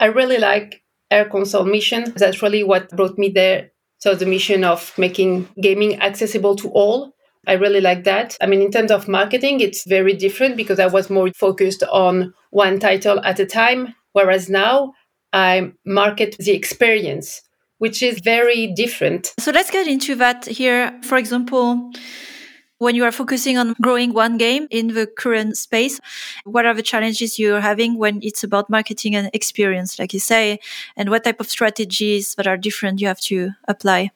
I 0.00 0.06
really 0.06 0.38
like 0.38 0.82
Air 1.12 1.26
Console 1.26 1.64
mission. 1.64 2.12
That's 2.16 2.42
really 2.42 2.64
what 2.64 2.90
brought 2.90 3.16
me 3.16 3.28
there 3.28 3.70
so 3.98 4.14
the 4.14 4.26
mission 4.26 4.64
of 4.64 4.92
making 4.98 5.48
gaming 5.60 6.00
accessible 6.00 6.56
to 6.56 6.68
all. 6.70 7.12
I 7.46 7.52
really 7.52 7.80
like 7.80 8.04
that. 8.04 8.36
I 8.40 8.46
mean, 8.46 8.60
in 8.60 8.72
terms 8.72 8.90
of 8.90 9.06
marketing, 9.08 9.60
it's 9.60 9.86
very 9.86 10.14
different 10.14 10.56
because 10.56 10.80
I 10.80 10.86
was 10.86 11.08
more 11.08 11.30
focused 11.36 11.82
on 11.84 12.34
one 12.50 12.78
title 12.80 13.20
at 13.24 13.38
a 13.38 13.46
time, 13.46 13.94
whereas 14.12 14.48
now 14.50 14.92
I 15.32 15.72
market 15.84 16.36
the 16.38 16.52
experience, 16.52 17.42
which 17.78 18.02
is 18.02 18.20
very 18.20 18.72
different. 18.74 19.32
So 19.38 19.52
let's 19.52 19.70
get 19.70 19.86
into 19.86 20.16
that 20.16 20.46
here. 20.46 20.98
For 21.02 21.16
example, 21.16 21.92
when 22.78 22.94
you 22.94 23.04
are 23.04 23.12
focusing 23.12 23.56
on 23.56 23.74
growing 23.80 24.12
one 24.12 24.36
game 24.36 24.66
in 24.70 24.88
the 24.88 25.06
current 25.06 25.56
space, 25.56 26.00
what 26.44 26.66
are 26.66 26.74
the 26.74 26.82
challenges 26.82 27.38
you're 27.38 27.60
having 27.60 27.98
when 27.98 28.20
it's 28.22 28.44
about 28.44 28.68
marketing 28.68 29.16
and 29.16 29.30
experience, 29.32 29.98
like 29.98 30.12
you 30.12 30.20
say, 30.20 30.58
and 30.96 31.10
what 31.10 31.24
type 31.24 31.40
of 31.40 31.48
strategies 31.48 32.34
that 32.34 32.46
are 32.46 32.56
different 32.56 33.00
you 33.00 33.06
have 33.06 33.20
to 33.20 33.50
apply? 33.68 34.10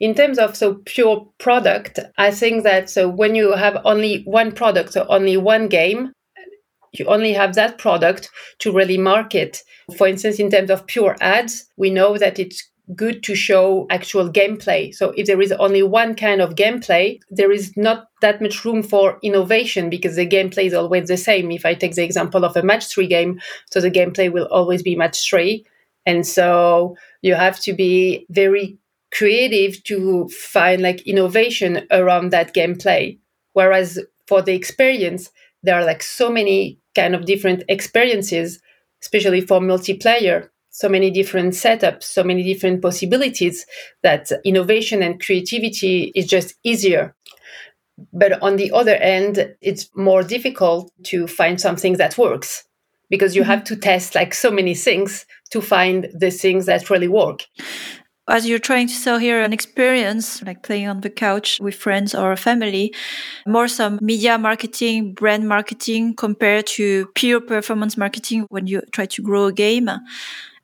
In 0.00 0.14
terms 0.14 0.38
of 0.38 0.56
so 0.56 0.74
pure 0.84 1.26
product, 1.38 1.98
I 2.18 2.30
think 2.30 2.64
that 2.64 2.90
so 2.90 3.08
when 3.08 3.34
you 3.34 3.52
have 3.52 3.80
only 3.84 4.22
one 4.24 4.52
product 4.52 4.96
or 4.96 5.10
only 5.10 5.36
one 5.36 5.68
game, 5.68 6.12
you 6.92 7.06
only 7.06 7.32
have 7.32 7.54
that 7.54 7.78
product 7.78 8.30
to 8.60 8.72
really 8.72 8.98
market. 8.98 9.62
For 9.96 10.06
instance, 10.06 10.38
in 10.38 10.50
terms 10.50 10.70
of 10.70 10.86
pure 10.86 11.16
ads, 11.20 11.64
we 11.76 11.90
know 11.90 12.18
that 12.18 12.38
it's 12.38 12.68
good 12.94 13.22
to 13.22 13.34
show 13.34 13.86
actual 13.88 14.30
gameplay. 14.30 14.94
So 14.94 15.14
if 15.16 15.26
there 15.26 15.40
is 15.40 15.52
only 15.52 15.82
one 15.82 16.14
kind 16.14 16.42
of 16.42 16.54
gameplay, 16.54 17.18
there 17.30 17.50
is 17.50 17.74
not 17.76 18.08
that 18.20 18.42
much 18.42 18.64
room 18.64 18.82
for 18.82 19.18
innovation 19.22 19.88
because 19.88 20.16
the 20.16 20.26
gameplay 20.26 20.64
is 20.64 20.74
always 20.74 21.08
the 21.08 21.16
same. 21.16 21.50
If 21.50 21.64
I 21.64 21.74
take 21.74 21.94
the 21.94 22.04
example 22.04 22.44
of 22.44 22.56
a 22.56 22.62
match 22.62 22.86
three 22.86 23.06
game, 23.06 23.40
so 23.70 23.80
the 23.80 23.90
gameplay 23.90 24.30
will 24.30 24.46
always 24.50 24.82
be 24.82 24.96
match 24.96 25.28
three. 25.28 25.64
And 26.04 26.26
so 26.26 26.96
you 27.22 27.34
have 27.34 27.58
to 27.60 27.72
be 27.72 28.26
very 28.28 28.76
creative 29.12 29.82
to 29.84 30.28
find 30.28 30.82
like 30.82 31.06
innovation 31.06 31.86
around 31.90 32.30
that 32.30 32.54
gameplay. 32.54 33.18
Whereas 33.54 33.98
for 34.26 34.42
the 34.42 34.54
experience, 34.54 35.30
there 35.62 35.76
are 35.76 35.84
like 35.84 36.02
so 36.02 36.30
many 36.30 36.78
kind 36.94 37.14
of 37.14 37.24
different 37.24 37.62
experiences, 37.68 38.60
especially 39.02 39.40
for 39.40 39.60
multiplayer, 39.60 40.48
so 40.74 40.88
many 40.88 41.08
different 41.08 41.54
setups, 41.54 42.02
so 42.02 42.24
many 42.24 42.42
different 42.42 42.82
possibilities 42.82 43.64
that 44.02 44.32
innovation 44.44 45.04
and 45.04 45.24
creativity 45.24 46.10
is 46.16 46.26
just 46.26 46.56
easier. 46.64 47.14
But 48.12 48.42
on 48.42 48.56
the 48.56 48.72
other 48.72 48.96
end, 48.96 49.54
it's 49.60 49.88
more 49.94 50.24
difficult 50.24 50.90
to 51.04 51.28
find 51.28 51.60
something 51.60 51.92
that 51.98 52.18
works 52.18 52.64
because 53.08 53.36
you 53.36 53.42
mm-hmm. 53.42 53.52
have 53.52 53.64
to 53.64 53.76
test 53.76 54.16
like 54.16 54.34
so 54.34 54.50
many 54.50 54.74
things 54.74 55.26
to 55.50 55.60
find 55.60 56.08
the 56.12 56.32
things 56.32 56.66
that 56.66 56.90
really 56.90 57.08
work 57.08 57.44
as 58.26 58.48
you're 58.48 58.58
trying 58.58 58.88
to 58.88 58.94
sell 58.94 59.18
here 59.18 59.42
an 59.42 59.52
experience 59.52 60.42
like 60.44 60.62
playing 60.62 60.88
on 60.88 61.02
the 61.02 61.10
couch 61.10 61.60
with 61.60 61.74
friends 61.74 62.14
or 62.14 62.34
family 62.36 62.90
more 63.46 63.68
some 63.68 63.98
media 64.00 64.38
marketing 64.38 65.12
brand 65.12 65.46
marketing 65.46 66.14
compared 66.14 66.66
to 66.66 67.06
pure 67.14 67.38
performance 67.38 67.98
marketing 67.98 68.46
when 68.48 68.66
you 68.66 68.80
try 68.92 69.04
to 69.04 69.20
grow 69.20 69.44
a 69.44 69.52
game 69.52 69.90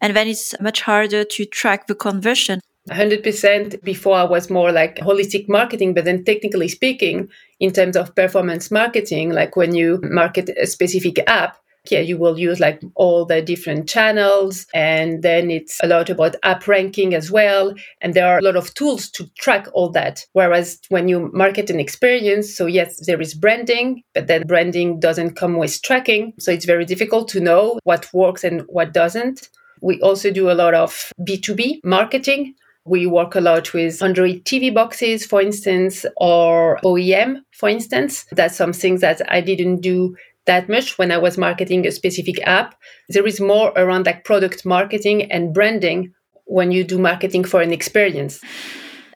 and 0.01 0.17
then 0.17 0.29
it's 0.29 0.55
much 0.61 0.81
harder 0.83 1.25
to 1.25 1.45
track 1.45 1.87
the 1.87 1.95
conversion 1.95 2.61
100% 2.89 3.83
before 3.85 4.17
I 4.17 4.25
was 4.25 4.51
more 4.51 4.73
like 4.73 4.97
holistic 4.97 5.49
marketing, 5.49 5.95
but 5.95 6.05
then 6.05 6.25
technically 6.25 6.69
speaking, 6.69 7.29
in 7.61 7.73
terms 7.73 7.97
of 7.97 8.15
performance 8.15 8.71
marketing, 8.71 9.31
like 9.31 9.55
when 9.55 9.75
you 9.75 10.01
market 10.03 10.51
a 10.61 10.67
specific 10.67 11.19
app, 11.29 11.57
yeah, 11.91 12.01
you 12.01 12.19
will 12.19 12.39
use 12.39 12.61
like 12.61 12.83
all 12.95 13.25
the 13.25 13.41
different 13.41 13.89
channels. 13.89 14.67
And 14.75 15.23
then 15.23 15.51
it's 15.51 15.79
a 15.83 15.87
lot 15.87 16.11
about 16.11 16.37
app 16.43 16.69
ranking 16.69 17.15
as 17.15 17.31
well. 17.31 17.75
And 18.01 18.13
there 18.13 18.27
are 18.27 18.39
a 18.39 18.43
lot 18.43 18.57
of 18.57 18.75
tools 18.75 19.11
to 19.13 19.27
track 19.39 19.67
all 19.73 19.89
that. 19.91 20.27
Whereas 20.33 20.79
when 20.89 21.09
you 21.09 21.31
market 21.33 21.71
an 21.71 21.81
experience, 21.81 22.55
so 22.55 22.67
yes, 22.67 23.07
there 23.07 23.21
is 23.21 23.35
branding, 23.35 24.03
but 24.15 24.27
then 24.27 24.47
branding 24.47 25.01
doesn't 25.01 25.37
come 25.37 25.57
with 25.57 25.81
tracking. 25.83 26.35
So 26.39 26.51
it's 26.51 26.67
very 26.67 26.85
difficult 26.85 27.29
to 27.29 27.41
know 27.41 27.79
what 27.85 28.13
works 28.13 28.45
and 28.45 28.63
what 28.69 28.93
doesn't. 28.93 29.49
We 29.81 30.01
also 30.01 30.31
do 30.31 30.51
a 30.51 30.55
lot 30.55 30.75
of 30.75 31.13
B2B 31.21 31.81
marketing. 31.85 32.55
We 32.85 33.07
work 33.07 33.35
a 33.35 33.41
lot 33.41 33.73
with 33.73 34.03
Android 34.03 34.45
TV 34.45 34.73
boxes, 34.73 35.27
for 35.27 35.41
instance, 35.41 36.07
or 36.17 36.79
OEM, 36.85 37.43
for 37.53 37.69
instance. 37.69 38.25
That's 38.33 38.57
something 38.57 38.97
that 38.99 39.21
I 39.29 39.41
didn't 39.41 39.81
do 39.81 40.17
that 40.47 40.69
much 40.69 40.99
when 40.99 41.13
I 41.13 41.19
was 41.19 41.39
marketing 41.39 41.87
a 41.87 41.93
specific 41.93 42.41
app. 42.47 42.75
There 43.11 43.27
is 43.27 43.41
more 43.41 43.73
around 43.77 44.07
like 44.07 44.25
product 44.25 44.65
marketing 44.65 45.31
and 45.31 45.55
branding 45.55 46.13
when 46.47 46.73
you 46.73 46.83
do 46.83 46.99
marketing 46.99 47.45
for 47.45 47.61
an 47.61 47.73
experience. 47.73 48.41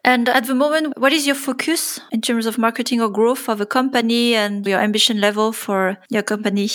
And 0.04 0.28
at 0.28 0.46
the 0.46 0.54
moment, 0.54 0.98
what 0.98 1.12
is 1.12 1.26
your 1.26 1.34
focus 1.34 1.98
in 2.12 2.20
terms 2.20 2.44
of 2.46 2.58
marketing 2.58 3.00
or 3.00 3.08
growth 3.08 3.48
of 3.48 3.60
a 3.60 3.66
company 3.66 4.34
and 4.34 4.66
your 4.66 4.78
ambition 4.78 5.20
level 5.20 5.50
for 5.52 5.96
your 6.10 6.22
company? 6.22 6.68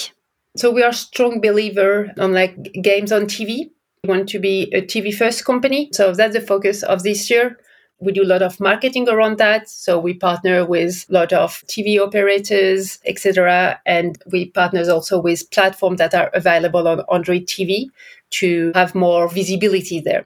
So 0.57 0.71
we 0.71 0.81
are 0.81 0.91
strong 0.91 1.39
believer 1.39 2.11
on 2.17 2.33
like 2.33 2.57
games 2.81 3.11
on 3.11 3.25
TV. 3.25 3.69
We 4.03 4.09
want 4.09 4.29
to 4.29 4.39
be 4.39 4.73
a 4.73 4.81
TV 4.81 5.13
first 5.13 5.45
company. 5.45 5.89
So 5.93 6.13
that's 6.13 6.33
the 6.33 6.41
focus 6.41 6.83
of 6.83 7.03
this 7.03 7.29
year 7.29 7.57
we 7.99 8.13
do 8.13 8.23
a 8.23 8.25
lot 8.25 8.41
of 8.41 8.59
marketing 8.59 9.09
around 9.09 9.37
that 9.37 9.69
so 9.69 9.99
we 9.99 10.13
partner 10.13 10.65
with 10.65 11.05
a 11.09 11.13
lot 11.13 11.33
of 11.33 11.63
tv 11.67 11.99
operators 11.99 12.99
etc 13.05 13.79
and 13.85 14.21
we 14.31 14.49
partners 14.51 14.87
also 14.87 15.19
with 15.19 15.49
platforms 15.51 15.97
that 15.97 16.13
are 16.13 16.29
available 16.33 16.87
on 16.87 17.03
android 17.11 17.45
tv 17.45 17.87
to 18.29 18.71
have 18.73 18.95
more 18.95 19.27
visibility 19.27 19.99
there 19.99 20.23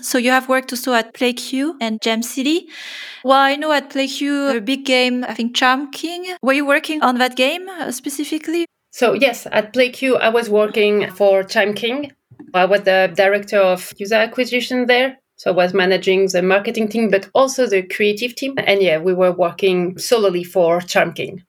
so 0.00 0.18
you 0.18 0.30
have 0.30 0.48
worked 0.48 0.72
also 0.72 0.94
at 0.94 1.14
PlayQ 1.14 1.74
and 1.80 2.02
Jam 2.02 2.24
City. 2.24 2.66
Well, 3.22 3.38
I 3.38 3.54
know 3.54 3.70
at 3.70 3.90
PlayQ, 3.90 4.56
a 4.56 4.60
big 4.60 4.84
game, 4.84 5.22
I 5.22 5.32
think 5.32 5.54
Charm 5.54 5.92
King. 5.92 6.34
Were 6.42 6.54
you 6.54 6.66
working 6.66 7.00
on 7.02 7.18
that 7.18 7.36
game 7.36 7.68
specifically? 7.92 8.66
So 8.90 9.12
yes, 9.12 9.46
at 9.52 9.72
PlayQ, 9.72 10.20
I 10.20 10.28
was 10.28 10.50
working 10.50 11.08
for 11.12 11.44
Charm 11.44 11.74
King. 11.74 12.10
I 12.54 12.64
was 12.64 12.82
the 12.82 13.12
director 13.14 13.58
of 13.58 13.92
user 13.96 14.16
acquisition 14.16 14.86
there. 14.86 15.18
So 15.36 15.50
I 15.50 15.54
was 15.54 15.74
managing 15.74 16.28
the 16.28 16.42
marketing 16.42 16.88
team, 16.88 17.10
but 17.10 17.28
also 17.34 17.66
the 17.66 17.82
creative 17.82 18.36
team. 18.36 18.54
And 18.58 18.80
yeah, 18.80 18.98
we 18.98 19.14
were 19.14 19.32
working 19.32 19.98
solely 19.98 20.44
for 20.44 20.80
Charm 20.80 21.14
King. 21.14 21.42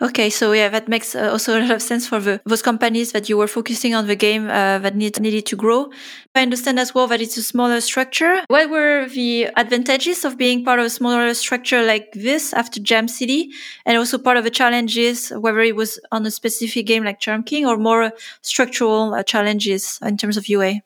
Okay, 0.00 0.30
so 0.30 0.52
yeah, 0.52 0.68
that 0.68 0.88
makes 0.88 1.14
uh, 1.14 1.30
also 1.30 1.58
a 1.58 1.60
lot 1.60 1.70
of 1.70 1.82
sense 1.82 2.06
for 2.06 2.18
the, 2.18 2.40
those 2.44 2.62
companies 2.62 3.12
that 3.12 3.28
you 3.28 3.36
were 3.36 3.46
focusing 3.46 3.94
on 3.94 4.06
the 4.06 4.16
game 4.16 4.46
uh, 4.48 4.78
that 4.78 4.96
need, 4.96 5.20
needed 5.20 5.46
to 5.46 5.56
grow. 5.56 5.90
I 6.34 6.42
understand 6.42 6.78
as 6.78 6.94
well 6.94 7.06
that 7.08 7.20
it's 7.20 7.36
a 7.36 7.42
smaller 7.42 7.80
structure. 7.80 8.42
What 8.48 8.70
were 8.70 9.08
the 9.08 9.48
advantages 9.56 10.24
of 10.24 10.36
being 10.36 10.64
part 10.64 10.80
of 10.80 10.86
a 10.86 10.90
smaller 10.90 11.32
structure 11.34 11.84
like 11.84 12.12
this 12.12 12.52
after 12.52 12.80
Jam 12.80 13.08
City, 13.08 13.50
and 13.86 13.96
also 13.96 14.18
part 14.18 14.36
of 14.36 14.44
the 14.44 14.50
challenges, 14.50 15.30
whether 15.30 15.60
it 15.60 15.76
was 15.76 16.00
on 16.10 16.26
a 16.26 16.30
specific 16.30 16.86
game 16.86 17.04
like 17.04 17.20
Charm 17.20 17.42
King 17.42 17.66
or 17.66 17.76
more 17.76 18.12
structural 18.40 19.14
uh, 19.14 19.22
challenges 19.22 19.98
in 20.02 20.16
terms 20.16 20.36
of 20.36 20.48
UA? 20.48 20.82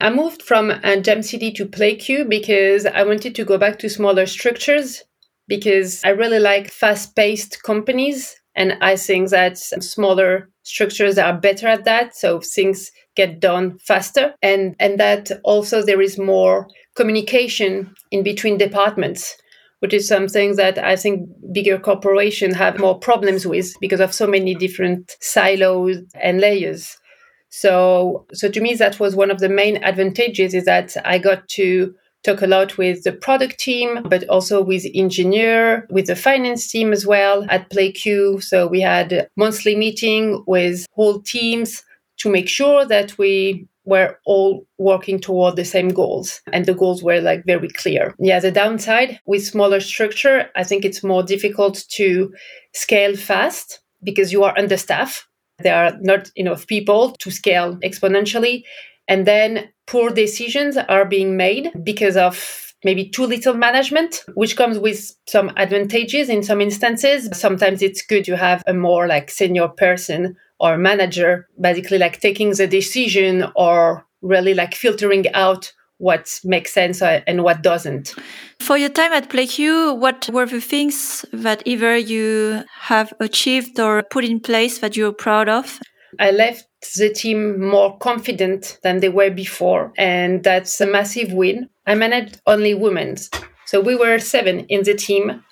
I 0.00 0.10
moved 0.10 0.42
from 0.42 0.70
uh, 0.70 0.96
Jam 0.96 1.22
City 1.22 1.50
to 1.52 1.66
PlayQ 1.66 2.28
because 2.28 2.86
I 2.86 3.02
wanted 3.02 3.34
to 3.34 3.44
go 3.44 3.58
back 3.58 3.80
to 3.80 3.88
smaller 3.88 4.26
structures 4.26 5.02
because 5.48 6.04
I 6.04 6.10
really 6.10 6.38
like 6.38 6.70
fast 6.70 7.16
paced 7.16 7.62
companies. 7.62 8.36
And 8.54 8.74
I 8.80 8.96
think 8.96 9.30
that 9.30 9.56
smaller 9.58 10.50
structures 10.64 11.16
are 11.16 11.32
better 11.32 11.68
at 11.68 11.84
that. 11.84 12.16
So 12.16 12.40
things 12.40 12.90
get 13.16 13.40
done 13.40 13.78
faster. 13.78 14.34
And, 14.42 14.74
and 14.78 14.98
that 15.00 15.30
also 15.44 15.82
there 15.82 16.00
is 16.00 16.18
more 16.18 16.68
communication 16.96 17.94
in 18.10 18.22
between 18.22 18.58
departments 18.58 19.36
which 19.80 19.94
is 19.94 20.08
something 20.08 20.56
that 20.56 20.78
I 20.78 20.96
think 20.96 21.28
bigger 21.52 21.78
corporations 21.78 22.56
have 22.56 22.80
more 22.80 22.98
problems 22.98 23.46
with 23.46 23.72
because 23.80 24.00
of 24.00 24.12
so 24.12 24.26
many 24.26 24.54
different 24.54 25.16
silos 25.20 25.98
and 26.20 26.40
layers. 26.40 26.98
So, 27.50 28.26
so 28.32 28.50
to 28.50 28.60
me, 28.60 28.74
that 28.74 29.00
was 29.00 29.14
one 29.14 29.30
of 29.30 29.38
the 29.38 29.48
main 29.48 29.82
advantages 29.82 30.52
is 30.52 30.64
that 30.64 30.96
I 31.04 31.18
got 31.18 31.48
to 31.50 31.94
talk 32.24 32.42
a 32.42 32.46
lot 32.46 32.76
with 32.78 33.04
the 33.04 33.12
product 33.12 33.58
team, 33.58 34.02
but 34.04 34.28
also 34.28 34.62
with 34.62 34.84
engineer, 34.94 35.86
with 35.90 36.06
the 36.06 36.16
finance 36.16 36.70
team 36.70 36.92
as 36.92 37.06
well 37.06 37.46
at 37.48 37.70
PlayQ. 37.70 38.42
So 38.42 38.66
we 38.66 38.80
had 38.80 39.28
monthly 39.36 39.76
meeting 39.76 40.42
with 40.46 40.86
whole 40.92 41.20
teams 41.20 41.84
to 42.18 42.30
make 42.30 42.48
sure 42.48 42.84
that 42.84 43.16
we 43.18 43.66
were 43.84 44.18
all 44.26 44.66
working 44.76 45.18
toward 45.18 45.56
the 45.56 45.64
same 45.64 45.88
goals 45.88 46.42
and 46.52 46.66
the 46.66 46.74
goals 46.74 47.02
were 47.02 47.20
like 47.20 47.44
very 47.46 47.68
clear. 47.68 48.14
Yeah, 48.18 48.38
the 48.38 48.50
downside 48.50 49.18
with 49.24 49.46
smaller 49.46 49.80
structure, 49.80 50.50
I 50.56 50.64
think 50.64 50.84
it's 50.84 51.02
more 51.02 51.22
difficult 51.22 51.84
to 51.90 52.34
scale 52.74 53.16
fast 53.16 53.80
because 54.02 54.30
you 54.30 54.44
are 54.44 54.58
understaffed 54.58 55.28
there 55.58 55.74
are 55.74 55.92
not 56.00 56.30
enough 56.36 56.66
people 56.66 57.12
to 57.18 57.30
scale 57.30 57.76
exponentially. 57.78 58.62
And 59.08 59.26
then 59.26 59.68
poor 59.88 60.10
decisions 60.10 60.76
are 60.76 61.04
being 61.04 61.36
made 61.36 61.72
because 61.82 62.16
of 62.16 62.74
maybe 62.84 63.08
too 63.08 63.26
little 63.26 63.54
management, 63.54 64.22
which 64.34 64.56
comes 64.56 64.78
with 64.78 65.16
some 65.26 65.50
advantages 65.56 66.28
in 66.28 66.42
some 66.44 66.60
instances. 66.60 67.28
Sometimes 67.32 67.82
it's 67.82 68.02
good 68.02 68.24
to 68.24 68.36
have 68.36 68.62
a 68.66 68.74
more 68.74 69.08
like 69.08 69.30
senior 69.30 69.66
person 69.66 70.36
or 70.60 70.76
manager, 70.76 71.48
basically 71.60 71.98
like 71.98 72.20
taking 72.20 72.50
the 72.50 72.66
decision 72.66 73.46
or 73.56 74.06
really 74.22 74.54
like 74.54 74.74
filtering 74.74 75.24
out 75.34 75.72
what 75.96 76.38
makes 76.44 76.72
sense 76.72 77.02
and 77.02 77.42
what 77.42 77.62
doesn't. 77.62 78.14
For 78.60 78.76
your 78.76 78.90
time 78.90 79.12
at 79.12 79.30
PlayQ, 79.30 79.98
what 79.98 80.28
were 80.32 80.46
the 80.46 80.60
things 80.60 81.24
that 81.32 81.62
either 81.64 81.96
you 81.96 82.62
have 82.80 83.12
achieved 83.18 83.80
or 83.80 84.04
put 84.04 84.24
in 84.24 84.38
place 84.38 84.78
that 84.78 84.96
you're 84.96 85.12
proud 85.12 85.48
of? 85.48 85.80
I 86.18 86.30
left 86.30 86.66
the 86.96 87.12
team 87.12 87.60
more 87.60 87.96
confident 87.98 88.78
than 88.82 89.00
they 89.00 89.08
were 89.08 89.30
before, 89.30 89.92
and 89.96 90.42
that's 90.42 90.80
a 90.80 90.86
massive 90.86 91.32
win. 91.32 91.68
I 91.86 91.94
managed 91.94 92.40
only 92.46 92.74
women. 92.74 93.16
So 93.66 93.80
we 93.80 93.96
were 93.96 94.18
seven 94.18 94.60
in 94.66 94.84
the 94.84 94.94
team. 94.94 95.42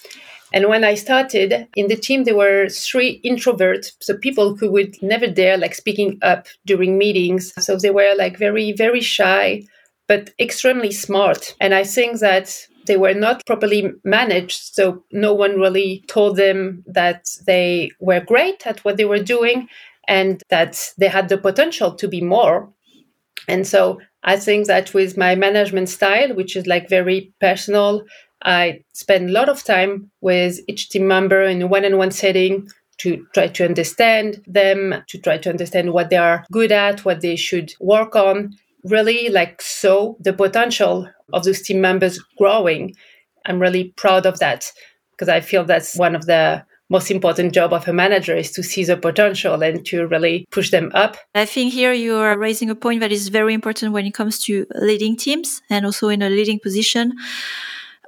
And 0.52 0.68
when 0.68 0.84
I 0.84 0.94
started 0.94 1.68
in 1.76 1.88
the 1.88 1.96
team, 1.96 2.24
there 2.24 2.36
were 2.36 2.68
three 2.68 3.20
introverts, 3.24 3.92
so 4.00 4.16
people 4.16 4.56
who 4.56 4.70
would 4.70 4.94
never 5.02 5.26
dare 5.26 5.58
like 5.58 5.74
speaking 5.74 6.18
up 6.22 6.46
during 6.64 6.96
meetings. 6.96 7.52
So 7.62 7.76
they 7.76 7.90
were 7.90 8.14
like 8.16 8.38
very, 8.38 8.72
very 8.72 9.00
shy 9.00 9.64
but 10.08 10.30
extremely 10.38 10.92
smart. 10.92 11.54
And 11.60 11.74
I 11.74 11.84
think 11.84 12.20
that 12.20 12.66
they 12.86 12.96
were 12.96 13.14
not 13.14 13.44
properly 13.46 13.92
managed. 14.04 14.74
So 14.74 15.04
no 15.10 15.34
one 15.34 15.58
really 15.58 16.04
told 16.06 16.36
them 16.36 16.84
that 16.86 17.26
they 17.46 17.90
were 18.00 18.20
great 18.20 18.66
at 18.66 18.84
what 18.84 18.96
they 18.96 19.04
were 19.04 19.22
doing 19.22 19.68
and 20.08 20.42
that 20.50 20.92
they 20.98 21.08
had 21.08 21.28
the 21.28 21.38
potential 21.38 21.94
to 21.94 22.08
be 22.08 22.20
more. 22.20 22.72
And 23.48 23.66
so 23.66 24.00
I 24.22 24.36
think 24.36 24.66
that 24.66 24.94
with 24.94 25.16
my 25.16 25.34
management 25.34 25.88
style, 25.88 26.34
which 26.34 26.56
is 26.56 26.66
like 26.66 26.88
very 26.88 27.32
personal, 27.40 28.04
I 28.42 28.84
spend 28.92 29.30
a 29.30 29.32
lot 29.32 29.48
of 29.48 29.64
time 29.64 30.10
with 30.20 30.60
each 30.68 30.88
team 30.88 31.06
member 31.06 31.42
in 31.42 31.62
a 31.62 31.66
one 31.66 31.84
on 31.84 31.96
one 31.96 32.10
setting 32.10 32.68
to 32.98 33.26
try 33.34 33.48
to 33.48 33.64
understand 33.64 34.42
them, 34.46 34.94
to 35.08 35.18
try 35.18 35.38
to 35.38 35.50
understand 35.50 35.92
what 35.92 36.10
they 36.10 36.16
are 36.16 36.44
good 36.50 36.72
at, 36.72 37.04
what 37.04 37.20
they 37.20 37.36
should 37.36 37.74
work 37.80 38.16
on, 38.16 38.56
really 38.84 39.28
like 39.28 39.60
so 39.60 40.16
the 40.20 40.32
potential 40.32 41.08
of 41.32 41.44
those 41.44 41.62
team 41.62 41.80
members 41.80 42.18
growing. 42.38 42.94
I'm 43.44 43.60
really 43.60 43.92
proud 43.96 44.26
of 44.26 44.38
that 44.38 44.70
because 45.12 45.28
I 45.28 45.40
feel 45.40 45.64
that's 45.64 45.96
one 45.96 46.14
of 46.14 46.26
the 46.26 46.64
most 46.88 47.10
important 47.10 47.52
job 47.52 47.72
of 47.72 47.88
a 47.88 47.92
manager 47.92 48.36
is 48.36 48.50
to 48.52 48.62
see 48.62 48.84
the 48.84 48.96
potential 48.96 49.62
and 49.62 49.84
to 49.86 50.06
really 50.06 50.46
push 50.50 50.70
them 50.70 50.90
up. 50.94 51.16
I 51.34 51.44
think 51.44 51.72
here 51.72 51.92
you 51.92 52.14
are 52.16 52.38
raising 52.38 52.70
a 52.70 52.74
point 52.74 53.00
that 53.00 53.12
is 53.12 53.28
very 53.28 53.54
important 53.54 53.92
when 53.92 54.06
it 54.06 54.14
comes 54.14 54.38
to 54.44 54.66
leading 54.74 55.16
teams 55.16 55.62
and 55.68 55.84
also 55.84 56.08
in 56.08 56.22
a 56.22 56.30
leading 56.30 56.60
position 56.60 57.14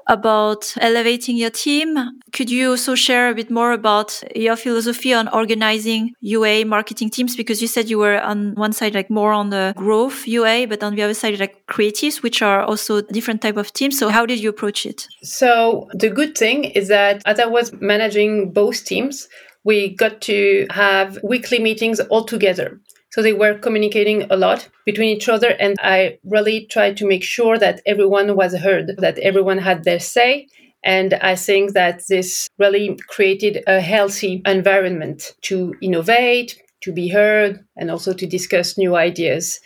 about 0.09 0.75
elevating 0.81 1.37
your 1.37 1.51
team. 1.51 1.97
Could 2.33 2.51
you 2.51 2.71
also 2.71 2.95
share 2.95 3.29
a 3.29 3.35
bit 3.35 3.51
more 3.51 3.73
about 3.73 4.23
your 4.35 4.57
philosophy 4.57 5.13
on 5.13 5.29
organizing 5.29 6.15
UA 6.21 6.65
marketing 6.65 7.11
teams? 7.11 7.37
Because 7.37 7.61
you 7.61 7.69
said 7.69 7.89
you 7.89 7.99
were 7.99 8.21
on 8.21 8.55
one 8.55 8.73
side, 8.73 8.95
like 8.95 9.11
more 9.11 9.33
on 9.33 9.51
the 9.51 9.75
growth 9.77 10.27
UA, 10.27 10.67
but 10.69 10.83
on 10.83 10.95
the 10.95 11.03
other 11.03 11.15
side, 11.15 11.39
like 11.39 11.67
creatives, 11.67 12.23
which 12.23 12.43
are 12.43 12.63
also 12.63 13.03
different 13.03 13.43
type 13.43 13.57
of 13.57 13.73
teams. 13.73 13.99
So 13.99 14.09
how 14.09 14.27
did 14.27 14.41
you 14.41 14.49
approach 14.49 14.87
it? 14.87 15.07
So 15.23 15.89
the 15.93 16.09
good 16.09 16.37
thing 16.37 16.65
is 16.65 16.89
that 16.89 17.23
as 17.27 17.39
I 17.39 17.47
was 17.47 17.73
managing 17.81 18.53
both 18.53 18.85
teams, 18.85 19.29
we 19.65 19.95
got 19.95 20.21
to 20.23 20.67
have 20.71 21.19
weekly 21.23 21.59
meetings 21.59 22.01
all 22.01 22.25
together. 22.25 22.81
So 23.19 23.23
they 23.23 23.33
were 23.33 23.59
communicating 23.59 24.31
a 24.31 24.37
lot 24.37 24.69
between 24.87 25.09
each 25.09 25.29
other. 25.29 25.49
And 25.59 25.75
I 25.81 26.21
really 26.23 26.67
tried 26.67 26.97
to 26.99 27.09
make 27.09 27.25
sure 27.25 27.59
that 27.59 27.83
everyone 27.85 28.37
was 28.37 28.57
heard, 28.57 28.95
that 28.99 29.19
everyone 29.19 29.59
had 29.59 29.83
their 29.83 29.99
say. 29.99 30.47
And 30.85 31.15
I 31.15 31.35
think 31.35 31.73
that 31.73 32.05
this 32.09 32.49
really 32.59 32.97
created 33.09 33.65
a 33.67 33.81
healthy 33.81 34.41
environment 34.47 35.35
to 35.43 35.75
innovate, 35.83 36.63
to 36.83 36.93
be 36.93 37.09
heard, 37.09 37.59
and 37.77 37.91
also 37.91 38.13
to 38.13 38.25
discuss 38.25 38.79
new 38.79 38.95
ideas. 38.95 39.59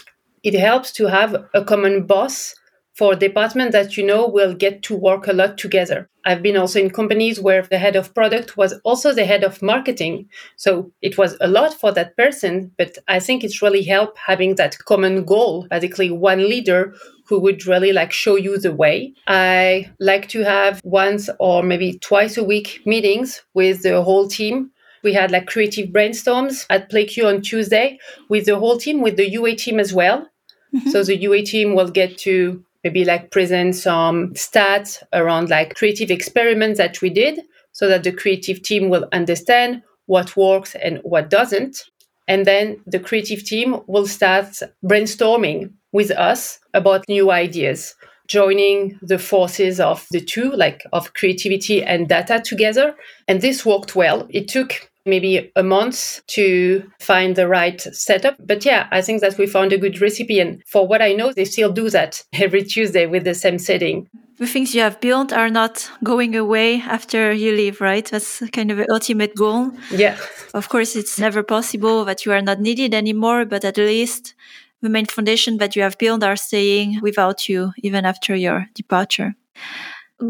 It 0.43 0.55
helps 0.55 0.91
to 0.93 1.09
have 1.09 1.37
a 1.53 1.63
common 1.63 2.07
boss 2.07 2.55
for 2.95 3.15
a 3.15 3.17
department 3.17 3.73
that 3.73 3.97
you 3.97 4.05
know 4.05 4.29
will 4.29 4.55
get 4.55 4.83
to 4.85 4.97
work 4.97 5.27
a 5.27 5.33
lot 5.33 5.57
together. 5.57 6.09
I've 6.25 6.43
been 6.43 6.57
also 6.57 6.79
in 6.79 6.91
companies 6.91 7.41
where 7.41 7.63
the 7.63 7.79
head 7.79 7.97
of 7.97 8.15
product 8.15 8.57
was 8.57 8.75
also 8.85 9.13
the 9.13 9.25
head 9.25 9.43
of 9.43 9.63
marketing. 9.63 10.29
So 10.57 10.93
it 11.01 11.19
was 11.19 11.37
a 11.41 11.49
lot 11.49 11.75
for 11.75 11.91
that 11.93 12.17
person, 12.17 12.71
but 12.79 12.99
I 13.09 13.19
think 13.19 13.43
it's 13.43 13.63
really 13.63 13.83
helped 13.83 14.19
having 14.19 14.55
that 14.57 14.79
common 14.79 15.25
goal, 15.25 15.67
basically 15.71 16.11
one 16.11 16.49
leader 16.49 16.95
who 17.27 17.41
would 17.41 17.67
really 17.67 17.93
like 17.93 18.13
show 18.13 18.37
you 18.37 18.59
the 18.59 18.75
way. 18.75 19.15
I 19.27 19.91
like 19.99 20.29
to 20.29 20.45
have 20.45 20.81
once 20.85 21.31
or 21.41 21.63
maybe 21.63 21.99
twice 21.99 22.37
a 22.37 22.45
week 22.45 22.83
meetings 22.85 23.43
with 23.55 23.83
the 23.83 24.03
whole 24.03 24.29
team 24.29 24.71
we 25.03 25.13
had 25.13 25.31
like 25.31 25.47
creative 25.47 25.91
brainstorms 25.91 26.65
at 26.71 26.91
PlayQ 26.91 27.27
on 27.27 27.43
Tuesday 27.43 27.99
with 28.29 28.47
the 28.47 28.59
whole 28.59 28.79
team, 28.79 29.01
with 29.01 29.17
the 29.17 29.29
UA 29.29 29.57
team 29.57 29.81
as 29.81 29.93
well. 29.93 30.29
Mm-hmm. 30.75 30.91
So 30.91 31.03
the 31.03 31.17
UA 31.17 31.43
team 31.43 31.75
will 31.75 31.91
get 31.91 32.17
to 32.19 32.65
maybe 32.85 33.05
like 33.05 33.31
present 33.31 33.75
some 33.75 34.33
stats 34.35 35.03
around 35.13 35.49
like 35.49 35.75
creative 35.75 36.11
experiments 36.11 36.79
that 36.79 37.01
we 37.01 37.11
did 37.11 37.41
so 37.73 37.89
that 37.89 38.05
the 38.05 38.13
creative 38.13 38.63
team 38.63 38.91
will 38.91 39.09
understand 39.13 39.83
what 40.07 40.37
works 40.37 40.75
and 40.75 40.99
what 41.03 41.31
doesn't. 41.31 41.85
And 42.29 42.47
then 42.47 42.81
the 42.87 43.01
creative 43.01 43.45
team 43.45 43.81
will 43.87 44.07
start 44.07 44.47
brainstorming 44.85 45.73
with 45.93 46.11
us 46.11 46.59
about 46.75 47.09
new 47.09 47.31
ideas, 47.31 47.95
joining 48.29 48.99
the 49.03 49.19
forces 49.19 49.81
of 49.81 50.07
the 50.11 50.21
two, 50.21 50.51
like 50.53 50.85
of 50.93 51.15
creativity 51.15 51.83
and 51.83 52.09
data 52.09 52.41
together. 52.45 52.95
And 53.29 53.41
this 53.41 53.67
worked 53.67 53.97
well. 53.97 54.27
It 54.31 54.49
took 54.49 54.91
maybe 55.05 55.53
a 55.57 55.63
month 55.63 56.23
to 56.29 56.91
find 57.01 57.37
the 57.37 57.49
right 57.49 57.81
setup. 57.81 58.37
But 58.39 58.65
yeah, 58.65 58.89
I 58.91 59.03
think 59.03 59.21
that 59.21 59.39
we 59.39 59.47
found 59.47 59.73
a 59.73 59.79
good 59.79 60.01
recipe. 60.01 60.41
And 60.41 60.63
for 60.67 60.87
what 60.87 61.03
I 61.03 61.13
know, 61.13 61.33
they 61.33 61.45
still 61.45 61.73
do 61.73 61.91
that 61.91 62.23
every 62.33 62.63
Tuesday 62.63 63.07
with 63.07 63.25
the 63.25 63.35
same 63.35 63.59
setting. 63.59 64.09
The 64.39 64.47
things 64.47 64.75
you 64.75 64.81
have 64.81 65.01
built 65.01 65.33
are 65.33 65.51
not 65.51 65.91
going 66.03 66.35
away 66.35 66.81
after 66.81 67.33
you 67.33 67.53
leave, 67.53 67.81
right? 67.81 68.05
That's 68.05 68.43
kind 68.51 68.71
of 68.71 68.79
an 68.79 68.87
ultimate 68.91 69.37
goal. 69.37 69.71
Yeah. 69.91 70.17
Of 70.55 70.69
course, 70.69 70.97
it's 70.97 71.19
never 71.19 71.43
possible 71.43 72.05
that 72.07 72.25
you 72.25 72.33
are 72.33 72.43
not 72.43 72.61
needed 72.61 72.95
anymore, 72.95 73.45
but 73.45 73.65
at 73.65 73.77
least 73.77 74.35
the 74.81 74.89
main 74.89 75.07
foundation 75.07 75.59
that 75.59 75.77
you 75.77 75.83
have 75.83 75.99
built 75.99 76.25
are 76.25 76.37
staying 76.37 77.01
without 77.03 77.49
you 77.49 77.73
even 77.79 78.05
after 78.05 78.35
your 78.35 78.67
departure 78.75 79.35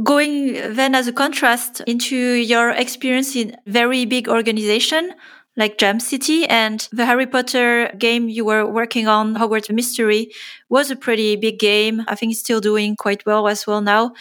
going 0.03 0.75
then 0.75 0.95
as 0.95 1.07
a 1.07 1.13
contrast 1.13 1.81
into 1.87 2.17
your 2.17 2.71
experience 2.71 3.37
in 3.37 3.57
very 3.67 4.05
big 4.05 4.29
organization 4.29 5.13
like 5.57 5.77
Jam 5.77 6.01
City 6.01 6.47
and 6.47 6.89
the 6.93 7.05
Harry 7.05 7.27
Potter 7.27 7.93
game 7.99 8.29
you 8.29 8.45
were 8.45 8.67
working 8.67 9.07
on, 9.07 9.35
Hogwarts 9.35 9.71
Mystery, 9.71 10.33
was 10.71 10.91
a 10.91 10.97
pretty 10.97 11.37
big 11.37 11.59
game. 11.59 12.03
I 12.09 12.15
think 12.15 12.33
it's 12.33 12.41
still 12.41 12.61
doing 12.61 12.97
quite 12.97 13.27
well 13.27 13.47
as 13.49 13.67
well 13.67 13.83
now. 13.83 14.15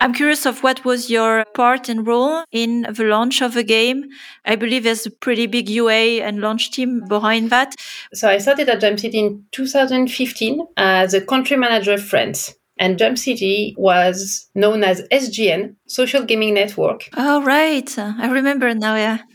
I'm 0.00 0.14
curious 0.14 0.46
of 0.46 0.62
what 0.62 0.84
was 0.84 1.10
your 1.10 1.44
part 1.54 1.88
and 1.88 2.06
role 2.06 2.44
in 2.50 2.86
the 2.90 3.04
launch 3.04 3.42
of 3.42 3.52
the 3.52 3.64
game. 3.64 4.08
I 4.46 4.56
believe 4.56 4.84
there's 4.84 5.04
a 5.04 5.10
pretty 5.10 5.46
big 5.46 5.68
UA 5.68 6.22
and 6.22 6.40
launch 6.40 6.70
team 6.70 7.06
behind 7.06 7.50
that. 7.50 7.74
So 8.14 8.28
I 8.28 8.38
started 8.38 8.68
at 8.70 8.80
Jam 8.80 8.96
City 8.96 9.18
in 9.18 9.44
2015 9.52 10.66
as 10.78 11.12
a 11.12 11.20
country 11.20 11.58
manager 11.58 11.92
of 11.92 12.02
France. 12.02 12.54
And 12.78 13.18
City 13.18 13.74
was 13.76 14.48
known 14.54 14.84
as 14.84 15.02
SGN, 15.10 15.74
Social 15.86 16.24
Gaming 16.24 16.54
Network. 16.54 17.08
Oh, 17.16 17.42
right. 17.42 17.98
I 17.98 18.28
remember 18.28 18.74
now, 18.74 18.94
yeah. 18.94 19.18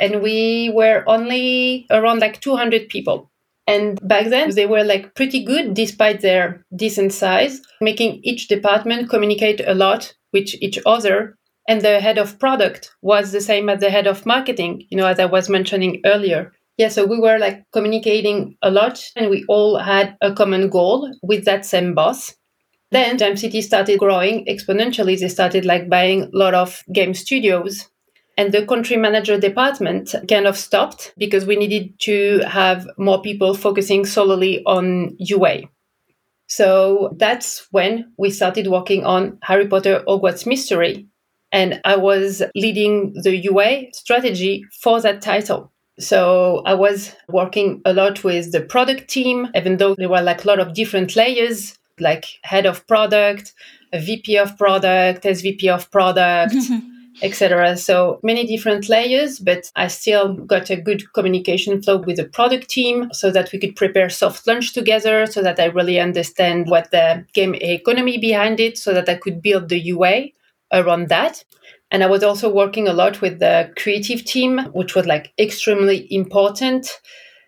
and 0.00 0.22
we 0.22 0.70
were 0.74 1.02
only 1.06 1.86
around 1.90 2.20
like 2.20 2.40
200 2.40 2.88
people. 2.88 3.30
And 3.66 3.98
back 4.06 4.28
then, 4.28 4.54
they 4.54 4.66
were 4.66 4.84
like 4.84 5.14
pretty 5.14 5.42
good 5.42 5.74
despite 5.74 6.20
their 6.20 6.64
decent 6.76 7.12
size, 7.12 7.62
making 7.80 8.20
each 8.22 8.48
department 8.48 9.08
communicate 9.08 9.62
a 9.66 9.74
lot 9.74 10.12
with 10.32 10.50
each 10.60 10.78
other. 10.84 11.36
And 11.66 11.80
the 11.80 12.00
head 12.00 12.18
of 12.18 12.38
product 12.38 12.90
was 13.00 13.32
the 13.32 13.40
same 13.40 13.70
as 13.70 13.80
the 13.80 13.88
head 13.88 14.06
of 14.06 14.26
marketing, 14.26 14.86
you 14.90 14.98
know, 14.98 15.06
as 15.06 15.18
I 15.18 15.24
was 15.24 15.48
mentioning 15.48 16.02
earlier. 16.04 16.52
Yeah, 16.76 16.88
so 16.88 17.06
we 17.06 17.18
were 17.18 17.38
like 17.38 17.64
communicating 17.72 18.56
a 18.60 18.70
lot 18.70 19.02
and 19.16 19.30
we 19.30 19.44
all 19.48 19.78
had 19.78 20.16
a 20.20 20.34
common 20.34 20.68
goal 20.68 21.10
with 21.22 21.44
that 21.44 21.64
same 21.64 21.94
boss. 21.94 22.34
Then 22.94 23.08
mm-hmm. 23.08 23.16
Jam 23.18 23.36
City 23.36 23.60
started 23.60 23.98
growing 23.98 24.46
exponentially. 24.46 25.18
They 25.18 25.28
started 25.28 25.64
like 25.64 25.90
buying 25.90 26.22
a 26.22 26.28
lot 26.32 26.54
of 26.54 26.84
game 26.92 27.12
studios. 27.12 27.88
And 28.38 28.52
the 28.52 28.64
country 28.64 28.96
manager 28.96 29.38
department 29.38 30.14
kind 30.28 30.46
of 30.46 30.56
stopped 30.56 31.12
because 31.18 31.44
we 31.44 31.56
needed 31.56 31.98
to 32.00 32.38
have 32.46 32.88
more 32.96 33.20
people 33.20 33.54
focusing 33.54 34.04
solely 34.06 34.62
on 34.64 35.16
UA. 35.18 35.62
So 36.46 37.16
that's 37.18 37.66
when 37.72 38.12
we 38.16 38.30
started 38.30 38.68
working 38.68 39.04
on 39.04 39.38
Harry 39.42 39.66
Potter 39.66 40.04
Hogwarts 40.06 40.46
Mystery. 40.46 41.06
And 41.50 41.80
I 41.84 41.96
was 41.96 42.42
leading 42.54 43.12
the 43.14 43.36
UA 43.36 43.92
strategy 43.92 44.64
for 44.80 45.00
that 45.00 45.20
title. 45.20 45.72
So 45.98 46.62
I 46.64 46.74
was 46.74 47.14
working 47.28 47.80
a 47.84 47.92
lot 47.92 48.22
with 48.22 48.52
the 48.52 48.60
product 48.60 49.08
team, 49.08 49.48
even 49.54 49.78
though 49.78 49.94
there 49.96 50.08
were 50.08 50.22
like 50.22 50.44
a 50.44 50.48
lot 50.48 50.60
of 50.60 50.74
different 50.74 51.16
layers 51.16 51.76
like 52.00 52.26
head 52.42 52.66
of 52.66 52.86
product, 52.86 53.52
a 53.92 54.00
VP 54.00 54.36
of 54.38 54.56
product, 54.58 55.24
SVP 55.24 55.68
of 55.68 55.90
product, 55.90 56.54
etc. 57.22 57.76
So 57.76 58.18
many 58.22 58.46
different 58.46 58.88
layers, 58.88 59.38
but 59.38 59.70
I 59.76 59.86
still 59.88 60.34
got 60.34 60.70
a 60.70 60.76
good 60.76 61.12
communication 61.12 61.80
flow 61.82 61.98
with 61.98 62.16
the 62.16 62.24
product 62.24 62.68
team 62.68 63.08
so 63.12 63.30
that 63.30 63.52
we 63.52 63.58
could 63.58 63.76
prepare 63.76 64.10
soft 64.10 64.46
launch 64.46 64.72
together 64.72 65.26
so 65.26 65.42
that 65.42 65.60
I 65.60 65.66
really 65.66 66.00
understand 66.00 66.68
what 66.68 66.90
the 66.90 67.24
game 67.32 67.54
economy 67.54 68.18
behind 68.18 68.60
it 68.60 68.78
so 68.78 68.92
that 68.94 69.08
I 69.08 69.14
could 69.14 69.42
build 69.42 69.68
the 69.68 69.78
UA 69.78 70.28
around 70.72 71.08
that. 71.08 71.44
And 71.90 72.02
I 72.02 72.06
was 72.06 72.24
also 72.24 72.52
working 72.52 72.88
a 72.88 72.92
lot 72.92 73.20
with 73.20 73.38
the 73.38 73.72
creative 73.76 74.24
team, 74.24 74.58
which 74.72 74.96
was 74.96 75.06
like 75.06 75.32
extremely 75.38 76.12
important 76.12 77.00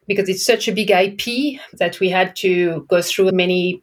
because 0.06 0.28
it's 0.28 0.44
such 0.44 0.68
a 0.68 0.72
big 0.72 0.90
IP 0.90 1.60
that 1.72 1.98
we 1.98 2.08
had 2.08 2.36
to 2.36 2.86
go 2.88 3.02
through 3.02 3.32
many 3.32 3.82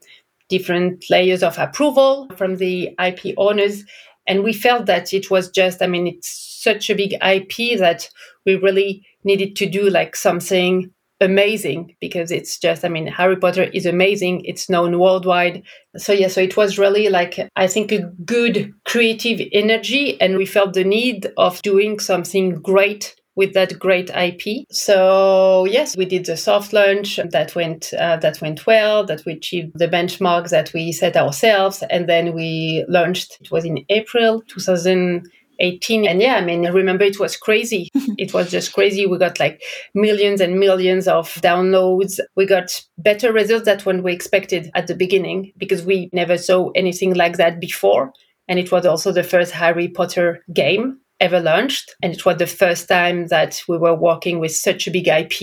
different 0.58 1.04
layers 1.10 1.42
of 1.42 1.58
approval 1.58 2.30
from 2.38 2.58
the 2.58 2.96
IP 3.04 3.34
owners. 3.38 3.84
And 4.28 4.44
we 4.44 4.54
felt 4.54 4.86
that 4.86 5.12
it 5.12 5.32
was 5.32 5.50
just, 5.50 5.82
I 5.82 5.88
mean, 5.88 6.06
it's 6.06 6.30
such 6.64 6.92
a 6.92 6.96
big 6.96 7.14
IP 7.14 7.80
that 7.80 8.08
we 8.46 8.56
really 8.56 9.04
needed 9.24 9.56
to 9.56 9.66
do 9.68 9.90
like 9.90 10.16
something 10.16 10.92
amazing 11.20 11.96
because 12.00 12.30
it's 12.30 12.60
just, 12.60 12.86
I 12.86 12.90
mean, 12.90 13.08
Harry 13.08 13.36
Potter 13.36 13.64
is 13.64 13.88
amazing. 13.88 14.46
It's 14.46 14.70
known 14.70 15.00
worldwide. 15.00 15.64
So, 15.98 16.14
yeah, 16.14 16.28
so 16.28 16.42
it 16.42 16.56
was 16.56 16.78
really 16.78 17.10
like, 17.10 17.40
I 17.56 17.66
think, 17.66 17.92
a 17.92 18.04
good 18.24 18.72
creative 18.86 19.42
energy. 19.54 20.22
And 20.22 20.38
we 20.38 20.46
felt 20.46 20.74
the 20.74 20.84
need 20.84 21.32
of 21.38 21.62
doing 21.64 22.00
something 22.00 22.62
great 22.62 23.16
with 23.36 23.54
that 23.54 23.78
great 23.80 24.10
IP. 24.10 24.66
So 24.72 25.66
yes, 25.66 25.98
we 25.98 26.06
did 26.06 26.26
the 26.26 26.38
soft 26.38 26.74
launch 26.74 27.20
that 27.32 27.56
went 27.56 27.94
uh, 27.94 28.18
that 28.18 28.42
went 28.42 28.66
well. 28.66 29.06
That 29.06 29.26
we 29.26 29.34
achieved 29.34 29.78
the 29.78 29.88
benchmark 29.88 30.50
that 30.50 30.72
we 30.74 30.92
set 30.92 31.18
ourselves, 31.18 31.84
and 31.90 32.08
then 32.08 32.34
we 32.34 32.86
launched. 32.88 33.38
It 33.42 33.52
was 33.52 33.66
in 33.66 33.86
April 33.90 34.42
2018 34.48 35.30
18 35.60 36.08
and 36.08 36.22
yeah 36.22 36.36
i 36.36 36.42
mean 36.42 36.66
i 36.66 36.70
remember 36.70 37.04
it 37.04 37.20
was 37.20 37.38
crazy 37.38 37.90
it 38.18 38.34
was 38.34 38.50
just 38.50 38.74
crazy 38.74 39.06
we 39.06 39.18
got 39.18 39.40
like 39.40 39.62
millions 39.94 40.42
and 40.42 40.60
millions 40.60 41.08
of 41.08 41.32
downloads 41.36 42.20
we 42.36 42.46
got 42.46 42.82
better 42.98 43.32
results 43.32 43.66
than 43.66 43.80
when 43.82 44.04
we 44.04 44.12
expected 44.12 44.72
at 44.74 44.88
the 44.88 44.96
beginning 44.96 45.52
because 45.58 45.84
we 45.84 46.10
never 46.12 46.38
saw 46.38 46.70
anything 46.72 47.14
like 47.14 47.38
that 47.38 47.60
before 47.60 48.12
and 48.48 48.60
it 48.60 48.72
was 48.72 48.86
also 48.86 49.12
the 49.12 49.24
first 49.24 49.52
harry 49.52 49.88
potter 49.88 50.44
game 50.54 51.00
ever 51.24 51.40
launched 51.40 51.96
and 52.04 52.14
it 52.14 52.26
was 52.26 52.38
the 52.38 52.46
first 52.46 52.90
time 52.90 53.28
that 53.28 53.64
we 53.70 53.78
were 53.78 53.96
working 53.96 54.40
with 54.40 54.54
such 54.54 54.88
a 54.88 54.92
big 54.92 55.08
ip 55.08 55.34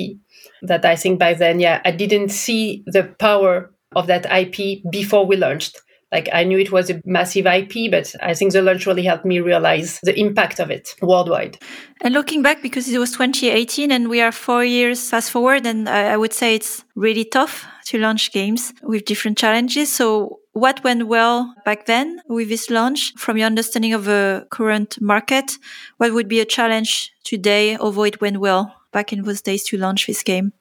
that 0.63 0.85
i 0.85 0.95
think 0.95 1.19
by 1.19 1.33
then 1.33 1.59
yeah 1.59 1.81
i 1.87 1.91
didn't 1.91 2.29
see 2.29 2.85
the 2.87 3.05
power 3.19 3.73
of 3.97 4.07
that 4.07 4.27
ip 4.31 4.83
before 4.91 5.25
we 5.25 5.37
launched 5.37 5.81
like 6.13 6.29
I 6.33 6.45
knew 6.45 6.59
it 6.59 6.73
was 6.73 6.91
a 6.91 7.01
massive 7.05 7.47
IP, 7.47 7.91
but 7.91 8.15
I 8.21 8.35
think 8.35 8.53
the 8.53 8.63
launch 8.63 8.87
really 8.87 9.05
helped 9.05 9.25
me 9.25 9.41
realize 9.41 10.01
the 10.03 10.19
impact 10.19 10.59
of 10.59 10.71
it 10.71 10.89
worldwide. 11.01 11.59
And 12.03 12.15
looking 12.15 12.43
back, 12.43 12.63
because 12.63 12.89
it 12.89 12.99
was 12.99 13.13
2018 13.13 13.93
and 13.93 14.09
we 14.09 14.21
are 14.21 14.33
four 14.33 14.65
years 14.65 15.11
fast 15.11 15.31
forward, 15.31 15.67
and 15.67 15.89
I, 15.89 16.17
would 16.17 16.33
say 16.33 16.55
it's 16.55 16.85
really 16.97 17.25
tough 17.25 17.65
to 17.87 17.99
launch 17.99 18.33
games 18.33 18.73
with 18.83 19.05
different 19.05 19.39
challenges. 19.39 19.93
So 19.93 20.41
what 20.53 20.83
went 20.83 21.07
well 21.07 21.55
back 21.65 21.87
then 21.87 22.21
with 22.29 22.49
this 22.49 22.71
launch 22.71 23.13
from 23.17 23.37
your 23.37 23.47
understanding 23.47 23.93
of 23.93 24.05
the 24.05 24.47
current 24.51 25.01
market? 25.01 25.59
What 25.99 26.13
would 26.13 26.29
be 26.29 26.41
a 26.41 26.45
challenge 26.45 27.13
today, 27.23 27.77
although 27.77 28.05
it 28.05 28.21
went 28.21 28.39
well 28.39 28.75
back 28.93 29.13
in 29.13 29.23
those 29.23 29.43
days 29.43 29.63
to 29.65 29.79
launch 29.79 30.07
this 30.07 30.25
game? 30.25 30.53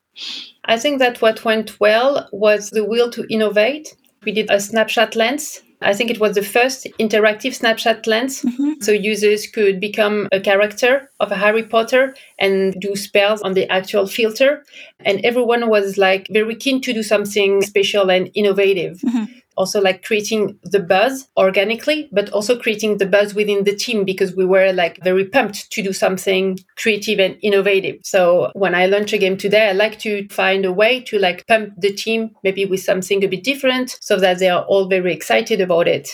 I 0.65 0.77
think 0.77 0.99
that 0.99 1.21
what 1.21 1.45
went 1.45 1.79
well 1.79 2.27
was 2.31 2.69
the 2.69 2.83
will 2.83 3.09
to 3.11 3.25
innovate 3.29 3.95
we 4.23 4.31
did 4.31 4.49
a 4.49 4.55
Snapchat 4.55 5.15
lens. 5.15 5.61
I 5.81 5.93
think 5.93 6.11
it 6.11 6.19
was 6.19 6.35
the 6.35 6.43
first 6.43 6.87
interactive 6.99 7.57
Snapchat 7.57 8.05
lens. 8.05 8.41
Mm-hmm. 8.41 8.81
So 8.81 8.91
users 8.91 9.47
could 9.47 9.79
become 9.79 10.27
a 10.31 10.39
character 10.41 11.09
of 11.21 11.31
a 11.31 11.35
Harry 11.35 11.63
Potter 11.63 12.15
and 12.37 12.73
do 12.81 12.95
spells 12.97 13.41
on 13.41 13.53
the 13.53 13.69
actual 13.71 14.05
filter. 14.05 14.65
And 14.99 15.23
everyone 15.23 15.69
was 15.69 15.97
like 15.97 16.27
very 16.31 16.55
keen 16.55 16.81
to 16.81 16.93
do 16.93 17.01
something 17.01 17.61
special 17.61 18.11
and 18.11 18.29
innovative. 18.33 18.99
Mm-hmm 18.99 19.38
also 19.59 19.81
like 19.81 20.03
creating 20.03 20.57
the 20.63 20.79
buzz 20.79 21.27
organically, 21.37 22.09
but 22.11 22.29
also 22.31 22.57
creating 22.57 22.97
the 22.97 23.05
buzz 23.05 23.35
within 23.35 23.65
the 23.65 23.75
team 23.75 24.05
because 24.05 24.35
we 24.35 24.45
were 24.45 24.71
like 24.71 24.97
very 25.03 25.25
pumped 25.25 25.69
to 25.71 25.83
do 25.83 25.91
something 25.91 26.57
creative 26.77 27.19
and 27.19 27.37
innovative. 27.43 27.97
So 28.03 28.51
when 28.55 28.73
I 28.73 28.85
launch 28.85 29.11
a 29.11 29.17
game 29.17 29.37
today, 29.37 29.69
I 29.69 29.73
like 29.73 29.99
to 29.99 30.27
find 30.29 30.63
a 30.65 30.71
way 30.71 31.01
to 31.01 31.19
like 31.19 31.45
pump 31.47 31.73
the 31.77 31.93
team 31.93 32.31
maybe 32.43 32.65
with 32.65 32.79
something 32.79 33.23
a 33.23 33.27
bit 33.27 33.43
different 33.43 33.97
so 33.99 34.15
that 34.15 34.39
they 34.39 34.49
are 34.49 34.63
all 34.63 34.87
very 34.87 35.13
excited 35.13 35.59
about 35.59 35.87
it. 35.87 36.09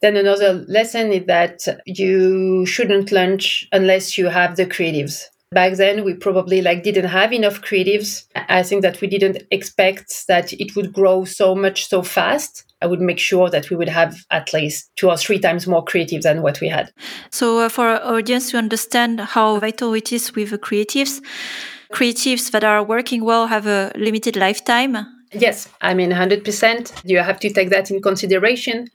Then 0.00 0.16
another 0.16 0.64
lesson 0.68 1.12
is 1.12 1.26
that 1.26 1.60
you 1.84 2.64
shouldn't 2.64 3.12
launch 3.12 3.68
unless 3.72 4.16
you 4.16 4.28
have 4.28 4.56
the 4.56 4.64
creatives 4.64 5.24
back 5.50 5.74
then 5.74 6.04
we 6.04 6.14
probably 6.14 6.60
like 6.60 6.82
didn't 6.82 7.06
have 7.06 7.32
enough 7.32 7.62
creatives 7.62 8.24
i 8.48 8.62
think 8.62 8.82
that 8.82 9.00
we 9.00 9.08
didn't 9.08 9.42
expect 9.50 10.26
that 10.28 10.52
it 10.54 10.76
would 10.76 10.92
grow 10.92 11.24
so 11.24 11.54
much 11.54 11.88
so 11.88 12.02
fast 12.02 12.64
I 12.80 12.86
would 12.86 13.00
make 13.00 13.18
sure 13.18 13.50
that 13.50 13.70
we 13.70 13.76
would 13.76 13.88
have 13.88 14.24
at 14.30 14.52
least 14.52 14.90
two 14.96 15.08
or 15.08 15.16
three 15.16 15.38
times 15.38 15.66
more 15.66 15.84
creatives 15.84 16.22
than 16.22 16.42
what 16.42 16.60
we 16.60 16.68
had. 16.68 16.92
So, 17.30 17.58
uh, 17.58 17.68
for 17.68 17.88
our 17.88 18.18
audience 18.18 18.50
to 18.52 18.58
understand 18.58 19.20
how 19.20 19.58
vital 19.58 19.94
it 19.94 20.12
is 20.12 20.34
with 20.34 20.50
the 20.50 20.58
creatives, 20.58 21.20
creatives 21.92 22.50
that 22.52 22.62
are 22.62 22.82
working 22.82 23.24
well 23.24 23.48
have 23.48 23.66
a 23.66 23.90
limited 23.96 24.36
lifetime. 24.36 24.96
Yes, 25.32 25.68
I 25.80 25.92
mean, 25.94 26.10
100%. 26.10 27.02
You 27.04 27.18
have 27.18 27.40
to 27.40 27.50
take 27.50 27.70
that 27.70 27.90
in 27.90 28.00
consideration 28.00 28.88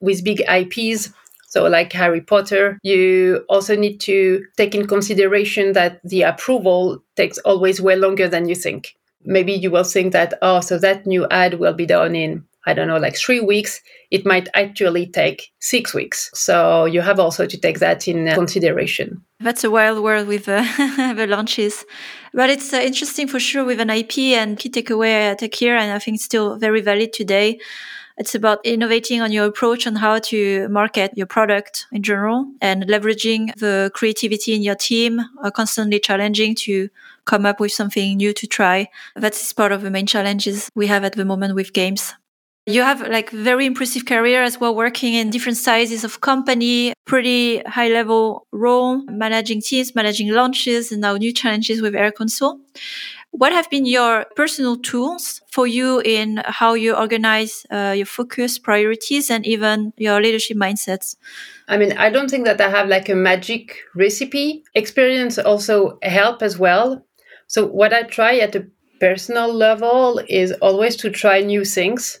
with 0.00 0.24
big 0.24 0.42
IPs. 0.48 1.10
So, 1.48 1.66
like 1.66 1.92
Harry 1.94 2.20
Potter, 2.20 2.78
you 2.82 3.44
also 3.48 3.74
need 3.74 4.00
to 4.00 4.44
take 4.56 4.74
in 4.74 4.86
consideration 4.86 5.72
that 5.72 6.00
the 6.04 6.22
approval 6.22 7.02
takes 7.16 7.38
always 7.38 7.80
way 7.80 7.96
longer 7.96 8.28
than 8.28 8.48
you 8.48 8.54
think. 8.54 8.94
Maybe 9.24 9.52
you 9.52 9.70
will 9.70 9.84
think 9.84 10.12
that, 10.12 10.34
oh, 10.42 10.60
so 10.60 10.78
that 10.78 11.06
new 11.06 11.26
ad 11.30 11.54
will 11.54 11.74
be 11.74 11.86
done 11.86 12.14
in 12.14 12.44
I 12.68 12.74
don't 12.74 12.86
know, 12.86 12.98
like 12.98 13.16
three 13.16 13.40
weeks, 13.40 13.80
it 14.10 14.26
might 14.26 14.46
actually 14.52 15.06
take 15.06 15.52
six 15.58 15.94
weeks. 15.94 16.30
So 16.34 16.84
you 16.84 17.00
have 17.00 17.18
also 17.18 17.46
to 17.46 17.56
take 17.56 17.78
that 17.78 18.06
in 18.06 18.26
consideration. 18.34 19.24
That's 19.40 19.64
a 19.64 19.70
wild 19.70 20.02
world 20.02 20.28
with 20.28 20.50
uh, 20.50 20.62
the 21.16 21.26
launches. 21.26 21.86
But 22.34 22.50
it's 22.50 22.74
uh, 22.74 22.76
interesting 22.76 23.26
for 23.26 23.40
sure 23.40 23.64
with 23.64 23.80
an 23.80 23.88
IP 23.88 24.18
and 24.36 24.58
key 24.58 24.68
takeaway 24.68 25.30
I 25.30 25.34
take 25.34 25.54
here, 25.54 25.76
and 25.76 25.92
I 25.92 25.98
think 25.98 26.16
it's 26.16 26.24
still 26.24 26.56
very 26.58 26.82
valid 26.82 27.14
today. 27.14 27.58
It's 28.18 28.34
about 28.34 28.58
innovating 28.64 29.22
on 29.22 29.30
your 29.30 29.46
approach 29.46 29.86
on 29.86 29.94
how 29.94 30.18
to 30.18 30.68
market 30.68 31.12
your 31.16 31.26
product 31.26 31.86
in 31.92 32.02
general 32.02 32.50
and 32.60 32.84
leveraging 32.84 33.54
the 33.56 33.92
creativity 33.94 34.54
in 34.54 34.62
your 34.62 34.74
team, 34.74 35.20
constantly 35.54 36.00
challenging 36.00 36.56
to 36.56 36.88
come 37.26 37.46
up 37.46 37.60
with 37.60 37.70
something 37.70 38.16
new 38.16 38.32
to 38.32 38.46
try. 38.46 38.88
That's 39.14 39.52
part 39.52 39.70
of 39.70 39.82
the 39.82 39.90
main 39.90 40.06
challenges 40.06 40.68
we 40.74 40.88
have 40.88 41.04
at 41.04 41.12
the 41.12 41.24
moment 41.24 41.54
with 41.54 41.72
games. 41.72 42.14
You 42.66 42.82
have 42.82 43.00
like 43.08 43.30
very 43.30 43.64
impressive 43.64 44.04
career 44.04 44.42
as 44.42 44.60
well, 44.60 44.74
working 44.74 45.14
in 45.14 45.30
different 45.30 45.56
sizes 45.56 46.04
of 46.04 46.20
company, 46.20 46.92
pretty 47.06 47.60
high 47.60 47.88
level 47.88 48.46
role, 48.52 49.02
managing 49.04 49.62
teams, 49.62 49.94
managing 49.94 50.28
launches, 50.32 50.92
and 50.92 51.00
now 51.00 51.16
new 51.16 51.32
challenges 51.32 51.80
with 51.80 51.94
Air 51.94 52.12
Console. 52.12 52.60
What 53.30 53.52
have 53.52 53.70
been 53.70 53.86
your 53.86 54.24
personal 54.36 54.76
tools 54.76 55.42
for 55.50 55.66
you 55.66 56.00
in 56.00 56.42
how 56.44 56.74
you 56.74 56.96
organize 56.96 57.64
uh, 57.70 57.94
your 57.96 58.06
focus, 58.06 58.58
priorities, 58.58 59.30
and 59.30 59.46
even 59.46 59.92
your 59.96 60.20
leadership 60.20 60.56
mindsets? 60.56 61.14
I 61.68 61.76
mean, 61.76 61.92
I 61.96 62.10
don't 62.10 62.30
think 62.30 62.46
that 62.46 62.60
I 62.60 62.68
have 62.70 62.88
like 62.88 63.08
a 63.08 63.14
magic 63.14 63.76
recipe. 63.94 64.64
Experience 64.74 65.38
also 65.38 65.98
help 66.02 66.42
as 66.42 66.58
well. 66.58 67.04
So 67.46 67.66
what 67.66 67.92
I 67.92 68.02
try 68.04 68.38
at 68.38 68.56
a 68.56 68.66
personal 69.00 69.52
level 69.52 70.20
is 70.28 70.52
always 70.52 70.96
to 70.96 71.10
try 71.10 71.40
new 71.40 71.64
things 71.64 72.20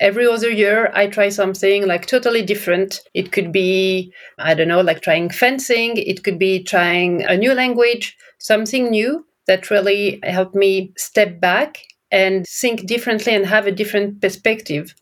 every 0.00 0.26
other 0.26 0.50
year 0.50 0.90
i 0.94 1.06
try 1.06 1.28
something 1.28 1.86
like 1.86 2.06
totally 2.06 2.42
different 2.42 3.00
it 3.14 3.30
could 3.30 3.52
be 3.52 4.12
i 4.38 4.52
don't 4.52 4.68
know 4.68 4.80
like 4.80 5.00
trying 5.02 5.30
fencing 5.30 5.96
it 5.96 6.24
could 6.24 6.38
be 6.38 6.62
trying 6.64 7.22
a 7.24 7.36
new 7.36 7.54
language 7.54 8.16
something 8.38 8.90
new 8.90 9.24
that 9.46 9.70
really 9.70 10.20
helped 10.22 10.54
me 10.54 10.92
step 10.96 11.40
back 11.40 11.82
and 12.10 12.46
think 12.46 12.86
differently 12.86 13.34
and 13.34 13.46
have 13.46 13.66
a 13.66 13.72
different 13.72 14.20
perspective 14.20 14.94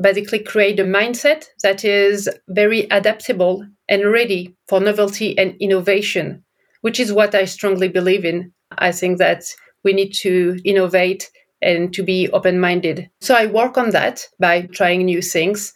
basically 0.00 0.38
create 0.38 0.80
a 0.80 0.84
mindset 0.84 1.44
that 1.62 1.84
is 1.84 2.26
very 2.48 2.86
adaptable 2.90 3.66
and 3.90 4.10
ready 4.10 4.56
for 4.66 4.80
novelty 4.80 5.36
and 5.36 5.54
innovation 5.60 6.42
which 6.80 6.98
is 6.98 7.12
what 7.12 7.34
i 7.34 7.44
strongly 7.44 7.88
believe 7.88 8.24
in 8.24 8.50
i 8.78 8.90
think 8.90 9.18
that 9.18 9.44
we 9.84 9.92
need 9.92 10.12
to 10.14 10.58
innovate 10.64 11.30
and 11.62 11.94
to 11.94 12.02
be 12.02 12.28
open 12.30 12.60
minded. 12.60 13.08
So 13.20 13.34
I 13.34 13.46
work 13.46 13.78
on 13.78 13.90
that 13.90 14.26
by 14.38 14.62
trying 14.72 15.04
new 15.04 15.22
things. 15.22 15.72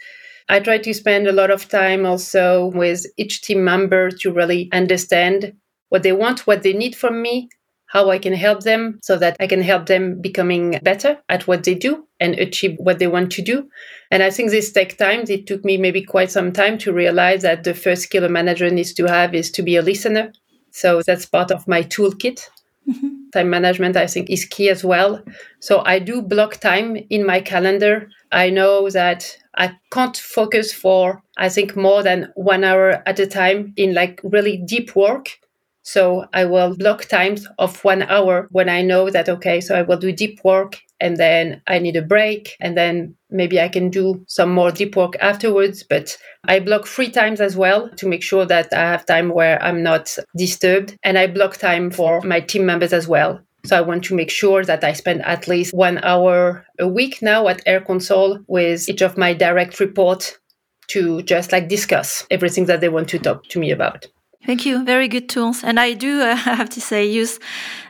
I 0.49 0.61
try 0.61 0.79
to 0.79 0.95
spend 0.95 1.27
a 1.27 1.33
lot 1.33 1.51
of 1.51 1.69
time 1.69 2.05
also 2.05 2.67
with 2.67 3.07
each 3.17 3.43
team 3.43 3.65
member 3.65 4.11
to 4.11 4.33
really 4.33 4.69
understand 4.73 5.53
what 5.89 6.03
they 6.03 6.13
want, 6.13 6.47
what 6.47 6.63
they 6.63 6.73
need 6.73 6.95
from 6.95 7.23
me, 7.23 7.49
how 7.87 8.11
I 8.11 8.19
can 8.19 8.33
help 8.33 8.63
them 8.63 8.99
so 9.03 9.17
that 9.17 9.37
I 9.41 9.47
can 9.47 9.63
help 9.63 9.87
them 9.87 10.21
becoming 10.21 10.79
better 10.83 11.19
at 11.29 11.47
what 11.47 11.65
they 11.65 11.75
do 11.75 12.07
and 12.21 12.35
achieve 12.35 12.77
what 12.79 12.99
they 12.99 13.07
want 13.07 13.33
to 13.33 13.43
do. 13.43 13.69
And 14.11 14.23
I 14.23 14.31
think 14.31 14.51
this 14.51 14.73
takes 14.73 14.97
time. 14.97 15.25
It 15.29 15.47
took 15.47 15.65
me 15.65 15.77
maybe 15.77 16.03
quite 16.03 16.31
some 16.31 16.53
time 16.53 16.79
to 16.79 16.93
realize 16.93 17.43
that 17.43 17.65
the 17.65 17.75
first 17.75 18.03
skill 18.03 18.25
a 18.25 18.29
manager 18.29 18.71
needs 18.71 18.93
to 18.95 19.07
have 19.07 19.35
is 19.35 19.51
to 19.53 19.63
be 19.63 19.77
a 19.77 19.83
listener. 19.83 20.33
So 20.71 21.03
that's 21.03 21.27
part 21.27 21.51
of 21.51 21.67
my 21.69 21.83
toolkit. 21.83 22.49
Mm-hmm 22.89 23.17
time 23.33 23.51
management 23.51 23.97
i 23.97 24.07
think 24.07 24.31
is 24.31 24.45
key 24.45 24.69
as 24.69 24.85
well 24.85 25.23
so 25.61 25.83
i 25.85 25.99
do 25.99 26.23
block 26.23 26.57
time 26.57 26.97
in 27.11 27.27
my 27.27 27.41
calendar 27.41 28.09
i 28.33 28.49
know 28.49 28.89
that 28.91 29.37
i 29.57 29.71
can't 29.93 30.17
focus 30.17 30.73
for 30.73 31.23
i 31.37 31.49
think 31.49 31.77
more 31.77 32.03
than 32.03 32.33
one 32.35 32.65
hour 32.65 33.03
at 33.07 33.19
a 33.19 33.27
time 33.27 33.73
in 33.77 33.95
like 33.95 34.21
really 34.25 34.57
deep 34.67 34.95
work 34.97 35.39
so 35.87 36.27
I 36.33 36.45
will 36.47 36.77
block 36.77 37.05
times 37.05 37.47
of 37.61 37.85
one 37.85 38.03
hour 38.03 38.49
when 38.51 38.69
I 38.69 38.83
know 38.83 39.09
that, 39.09 39.29
okay, 39.29 39.61
so 39.61 39.77
I 39.77 39.83
will 39.83 39.97
do 39.97 40.11
deep 40.11 40.41
work 40.43 40.81
and 40.99 41.17
then 41.17 41.63
I 41.69 41.79
need 41.79 41.95
a 41.95 42.03
break 42.03 42.57
and 42.59 42.77
then 42.77 43.15
maybe 43.31 43.61
I 43.61 43.69
can 43.69 43.89
do 43.91 44.25
some 44.27 44.51
more 44.51 44.73
deep 44.73 44.97
work 44.97 45.15
afterwards. 45.21 45.85
But 45.85 46.19
I 46.43 46.59
block 46.59 46.87
free 46.87 47.09
times 47.09 47.41
as 47.41 47.57
well 47.57 47.89
to 47.99 48.09
make 48.09 48.25
sure 48.25 48.45
that 48.47 48.75
I 48.75 48.81
have 48.81 49.07
time 49.07 49.29
where 49.29 49.63
I'm 49.63 49.85
not 49.85 50.13
disturbed. 50.37 50.97
And 51.05 51.17
I 51.17 51.29
block 51.29 51.57
time 51.57 51.93
for 51.93 52.21
my 52.23 52.41
team 52.41 52.67
members 52.67 52.93
as 52.93 53.07
well. 53.07 53.41
So 53.65 53.77
I 53.77 53.81
want 53.81 54.03
to 54.07 54.15
make 54.17 54.31
sure 54.31 54.65
that 54.65 54.83
I 54.83 54.93
spend 54.93 55.23
at 55.23 55.47
least 55.47 55.73
one 55.73 55.99
hour 55.99 56.67
a 56.81 56.89
week 56.89 57.23
now 57.23 57.47
at 57.47 57.63
Air 57.65 57.81
Console 57.81 58.41
with 58.49 58.89
each 58.89 59.03
of 59.03 59.17
my 59.17 59.35
direct 59.35 59.79
report 59.79 60.37
to 60.89 61.23
just 61.23 61.53
like 61.53 61.69
discuss 61.69 62.27
everything 62.29 62.65
that 62.67 62.81
they 62.81 62.89
want 62.89 63.09
to 63.11 63.21
talk 63.21 63.45
to 63.51 63.61
me 63.61 63.71
about. 63.71 64.09
Thank 64.47 64.65
you. 64.65 64.85
Very 64.85 65.09
good 65.09 65.29
tools. 65.29 65.65
And 65.65 65.81
I 65.81 65.93
do, 65.93 66.21
uh, 66.23 66.37
have 66.61 66.71
to 66.71 66.81
say, 66.81 67.05
use 67.05 67.41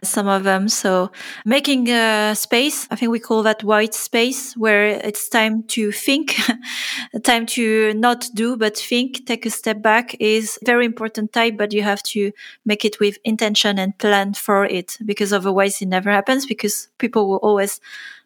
some 0.02 0.26
of 0.26 0.44
them. 0.44 0.70
So 0.70 1.10
making 1.44 1.90
a 1.90 2.34
space, 2.34 2.88
I 2.90 2.96
think 2.96 3.12
we 3.12 3.20
call 3.20 3.42
that 3.42 3.62
white 3.62 3.92
space 3.92 4.56
where 4.56 4.86
it's 4.86 5.28
time 5.28 5.64
to 5.64 5.92
think, 5.92 6.34
time 7.24 7.44
to 7.56 7.92
not 7.92 8.30
do, 8.32 8.56
but 8.56 8.74
think, 8.78 9.26
take 9.26 9.44
a 9.44 9.50
step 9.50 9.82
back 9.82 10.16
is 10.18 10.58
very 10.64 10.86
important 10.86 11.34
type, 11.34 11.58
but 11.58 11.74
you 11.74 11.82
have 11.82 12.02
to 12.04 12.32
make 12.64 12.86
it 12.86 13.00
with 13.00 13.18
intention 13.22 13.78
and 13.78 13.98
plan 13.98 14.32
for 14.32 14.64
it 14.64 14.96
because 15.04 15.34
otherwise 15.34 15.82
it 15.82 15.88
never 15.88 16.10
happens 16.10 16.46
because 16.46 16.88
people 16.96 17.28
will 17.28 17.40
always 17.42 17.80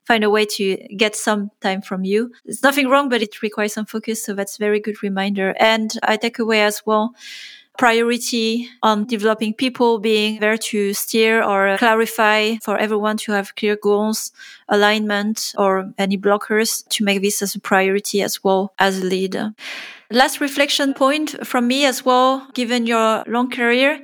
find 0.04 0.22
a 0.22 0.30
way 0.30 0.44
to 0.44 0.76
get 0.96 1.16
some 1.16 1.50
time 1.60 1.82
from 1.82 2.04
you. 2.04 2.32
There's 2.44 2.62
nothing 2.62 2.88
wrong, 2.88 3.08
but 3.08 3.22
it 3.22 3.42
requires 3.42 3.72
some 3.72 3.86
focus. 3.86 4.24
So 4.24 4.34
that's 4.34 4.56
very 4.56 4.78
good 4.78 5.02
reminder. 5.02 5.54
And 5.58 5.92
I 6.04 6.16
take 6.16 6.38
away 6.38 6.62
as 6.62 6.82
well 6.86 7.12
priority 7.80 8.68
on 8.82 9.06
developing 9.06 9.54
people 9.54 9.98
being 9.98 10.38
there 10.38 10.58
to 10.58 10.92
steer 10.92 11.42
or 11.42 11.78
clarify 11.78 12.56
for 12.62 12.76
everyone 12.76 13.16
to 13.16 13.32
have 13.32 13.56
clear 13.56 13.74
goals, 13.74 14.32
alignment 14.68 15.54
or 15.56 15.90
any 15.96 16.18
blockers 16.18 16.86
to 16.90 17.02
make 17.02 17.22
this 17.22 17.40
as 17.40 17.54
a 17.54 17.58
priority 17.58 18.20
as 18.20 18.44
well 18.44 18.74
as 18.78 18.98
a 18.98 19.04
leader. 19.06 19.54
Last 20.10 20.42
reflection 20.42 20.92
point 20.92 21.46
from 21.46 21.66
me 21.68 21.86
as 21.86 22.04
well, 22.04 22.46
given 22.52 22.86
your 22.86 23.24
long 23.26 23.48
career. 23.50 24.02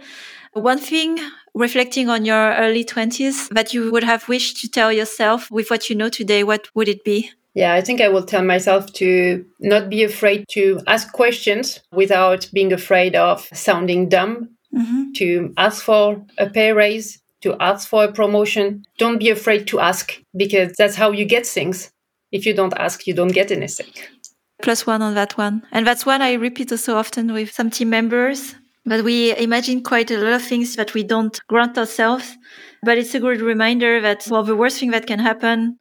One 0.55 0.79
thing 0.79 1.19
reflecting 1.55 2.09
on 2.09 2.25
your 2.25 2.55
early 2.55 2.83
20s 2.83 3.51
that 3.51 3.75
you 3.75 3.93
would 3.93 4.05
have 4.05 4.27
wished 4.27 4.59
to 4.63 4.71
tell 4.71 4.91
yourself 4.91 5.51
with 5.51 5.69
what 5.69 5.91
you 5.91 5.97
know 5.97 6.09
today, 6.09 6.43
what 6.45 6.75
would 6.75 6.89
it 6.89 7.05
be? 7.05 7.31
Yeah, 7.57 7.73
I 7.73 7.81
think 7.81 8.03
I 8.03 8.09
will 8.11 8.23
tell 8.23 8.45
myself 8.45 8.93
to 9.01 9.43
not 9.61 9.89
be 9.89 10.05
afraid 10.05 10.45
to 10.51 10.79
ask 10.87 11.11
questions 11.13 11.81
without 11.91 12.47
being 12.53 12.71
afraid 12.71 13.17
of 13.17 13.49
sounding 13.55 14.11
dumb, 14.11 14.51
mm-hmm. 14.75 15.13
to 15.13 15.55
ask 15.57 15.83
for 15.83 16.23
a 16.37 16.51
pay 16.51 16.73
raise, 16.73 17.19
to 17.41 17.57
ask 17.59 17.89
for 17.89 18.05
a 18.05 18.13
promotion. 18.13 18.85
Don't 18.99 19.19
be 19.19 19.31
afraid 19.31 19.67
to 19.69 19.81
ask 19.81 20.21
because 20.37 20.75
that's 20.77 20.97
how 20.97 21.13
you 21.13 21.25
get 21.25 21.47
things. 21.47 21.91
If 22.31 22.45
you 22.45 22.53
don't 22.53 22.75
ask, 22.77 23.07
you 23.07 23.15
don't 23.15 23.33
get 23.33 23.51
anything. 23.51 23.91
Plus 24.61 24.87
one 24.87 25.01
on 25.01 25.15
that 25.15 25.39
one. 25.39 25.63
And 25.73 25.87
that's 25.87 26.05
one 26.05 26.21
I 26.21 26.35
repeat 26.35 26.79
so 26.79 26.99
often 26.99 27.33
with 27.33 27.53
some 27.53 27.71
team 27.71 27.89
members. 27.89 28.55
But 28.85 29.03
we 29.03 29.35
imagine 29.39 29.83
quite 29.83 30.11
a 30.11 30.19
lot 30.19 30.35
of 30.35 30.43
things 30.43 30.77
that 30.77 30.93
we 30.93 31.05
don't 31.05 31.41
grant 31.49 31.79
ourselves 31.79 32.37
but 32.87 32.97
it's 32.97 33.15
a 33.15 33.21
good 33.21 33.41
reminder 33.41 34.01
that, 34.01 34.27
well, 34.31 34.45
the 34.45 34.57
worst 34.57 34.79
thing 34.79 34.93
that 34.93 35.07
can 35.07 35.19
happen, 35.19 35.79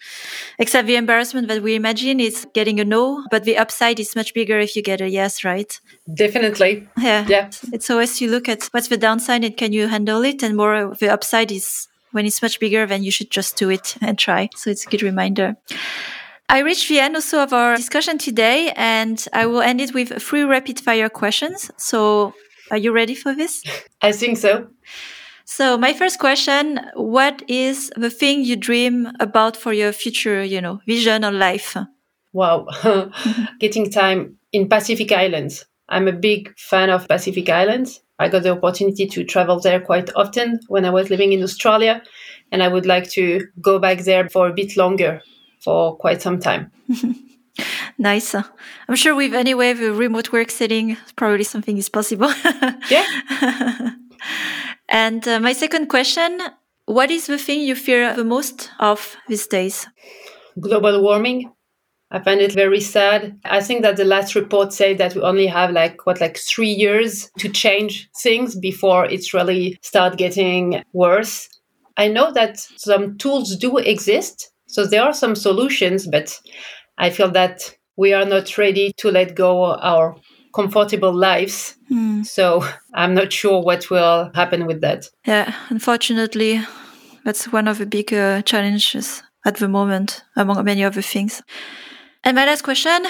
except 0.59 0.87
the 0.87 0.95
embarrassment 0.95 1.47
that 1.47 1.61
we 1.61 1.75
imagine, 1.75 2.19
is 2.19 2.45
getting 2.53 2.79
a 2.79 2.83
no. 2.83 3.23
But 3.31 3.43
the 3.45 3.57
upside 3.57 3.99
is 3.99 4.15
much 4.15 4.33
bigger 4.33 4.59
if 4.59 4.75
you 4.75 4.81
get 4.81 4.99
a 4.99 5.09
yes, 5.09 5.43
right? 5.43 5.79
Definitely. 6.13 6.89
Yeah. 6.97 7.25
Yeah. 7.29 7.51
It's 7.71 7.89
always 7.89 8.19
you 8.19 8.29
look 8.29 8.49
at 8.49 8.63
what's 8.71 8.87
the 8.87 8.97
downside 8.97 9.43
and 9.43 9.55
can 9.55 9.71
you 9.71 9.87
handle 9.87 10.23
it? 10.23 10.43
And 10.43 10.57
more 10.57 10.95
the 10.99 11.09
upside 11.09 11.51
is 11.51 11.87
when 12.11 12.25
it's 12.25 12.41
much 12.41 12.59
bigger, 12.59 12.85
then 12.87 13.03
you 13.03 13.11
should 13.11 13.29
just 13.29 13.55
do 13.55 13.69
it 13.69 13.95
and 14.01 14.17
try. 14.17 14.49
So 14.55 14.69
it's 14.71 14.85
a 14.85 14.89
good 14.89 15.03
reminder. 15.03 15.55
I 16.49 16.59
reached 16.59 16.89
the 16.89 16.99
end 16.99 17.15
also 17.15 17.41
of 17.43 17.53
our 17.53 17.75
discussion 17.75 18.17
today, 18.17 18.71
and 18.75 19.23
I 19.33 19.45
will 19.45 19.61
end 19.61 19.81
it 19.81 19.93
with 19.93 20.21
three 20.21 20.43
rapid 20.43 20.79
fire 20.79 21.09
questions. 21.09 21.71
So, 21.77 22.33
are 22.71 22.77
you 22.77 22.91
ready 22.91 23.15
for 23.15 23.33
this? 23.33 23.63
I 24.01 24.11
think 24.11 24.37
so. 24.37 24.67
So 25.45 25.77
my 25.77 25.93
first 25.93 26.19
question, 26.19 26.79
what 26.95 27.43
is 27.47 27.91
the 27.95 28.09
thing 28.09 28.43
you 28.43 28.55
dream 28.55 29.11
about 29.19 29.55
for 29.55 29.73
your 29.73 29.93
future, 29.93 30.43
you 30.43 30.59
know, 30.59 30.81
vision 30.87 31.23
on 31.23 31.39
life? 31.39 31.77
Wow. 32.33 32.67
Mm-hmm. 32.85 33.43
Getting 33.59 33.89
time 33.89 34.37
in 34.51 34.67
Pacific 34.67 35.11
Islands. 35.11 35.65
I'm 35.89 36.07
a 36.07 36.11
big 36.11 36.57
fan 36.57 36.89
of 36.89 37.07
Pacific 37.07 37.47
Islands. 37.49 38.01
I 38.17 38.27
got 38.27 38.43
the 38.43 38.51
opportunity 38.51 39.05
to 39.07 39.23
travel 39.23 39.59
there 39.59 39.79
quite 39.79 40.09
often 40.15 40.59
when 40.67 40.85
I 40.85 40.89
was 40.89 41.09
living 41.09 41.33
in 41.33 41.43
Australia, 41.43 42.01
and 42.51 42.63
I 42.63 42.67
would 42.67 42.85
like 42.85 43.09
to 43.11 43.45
go 43.61 43.77
back 43.79 43.99
there 43.99 44.29
for 44.29 44.47
a 44.47 44.53
bit 44.53 44.77
longer, 44.77 45.21
for 45.59 45.95
quite 45.97 46.21
some 46.21 46.39
time. 46.39 46.71
nice. 47.97 48.33
I'm 48.33 48.95
sure 48.95 49.15
with 49.15 49.33
anyway 49.33 49.73
the 49.73 49.93
remote 49.93 50.31
work 50.31 50.49
setting, 50.49 50.97
probably 51.15 51.43
something 51.43 51.77
is 51.77 51.89
possible. 51.89 52.33
yeah. 52.89 53.91
And 54.89 55.27
uh, 55.27 55.39
my 55.39 55.53
second 55.53 55.87
question 55.87 56.41
what 56.85 57.09
is 57.09 57.25
the 57.25 57.37
thing 57.37 57.61
you 57.61 57.75
fear 57.75 58.13
the 58.15 58.23
most 58.23 58.69
of 58.79 59.17
these 59.27 59.47
days? 59.47 59.87
Global 60.59 61.01
warming. 61.01 61.51
I 62.11 62.19
find 62.19 62.39
it 62.39 62.53
very 62.53 62.79
sad. 62.79 63.39
I 63.43 63.61
think 63.61 63.81
that 63.81 63.97
the 63.97 64.05
last 64.05 64.35
report 64.35 64.71
said 64.71 64.99
that 64.99 65.15
we 65.15 65.21
only 65.21 65.47
have 65.47 65.71
like 65.71 66.05
what 66.05 66.21
like 66.21 66.37
3 66.37 66.69
years 66.69 67.31
to 67.39 67.49
change 67.49 68.07
things 68.21 68.55
before 68.55 69.05
it's 69.05 69.33
really 69.33 69.79
start 69.81 70.17
getting 70.17 70.83
worse. 70.93 71.49
I 71.97 72.07
know 72.07 72.31
that 72.33 72.59
some 72.77 73.17
tools 73.17 73.55
do 73.55 73.77
exist, 73.79 74.51
so 74.67 74.85
there 74.85 75.01
are 75.01 75.13
some 75.13 75.35
solutions, 75.35 76.07
but 76.07 76.39
I 76.97 77.09
feel 77.09 77.31
that 77.31 77.75
we 77.97 78.13
are 78.13 78.25
not 78.25 78.57
ready 78.57 78.93
to 78.97 79.09
let 79.09 79.35
go 79.35 79.73
our 79.75 80.15
comfortable 80.55 81.13
lives. 81.13 81.75
Mm. 81.91 82.25
So 82.25 82.65
I'm 82.93 83.13
not 83.13 83.31
sure 83.31 83.61
what 83.61 83.89
will 83.89 84.31
happen 84.33 84.65
with 84.65 84.81
that. 84.81 85.09
Yeah, 85.25 85.53
unfortunately, 85.69 86.61
that's 87.25 87.51
one 87.51 87.67
of 87.67 87.77
the 87.77 87.85
big 87.85 88.13
uh, 88.13 88.41
challenges 88.43 89.21
at 89.45 89.57
the 89.57 89.67
moment, 89.67 90.23
among 90.35 90.63
many 90.63 90.83
other 90.83 91.01
things. 91.01 91.43
And 92.23 92.35
my 92.35 92.45
last 92.45 92.63
question 92.63 93.05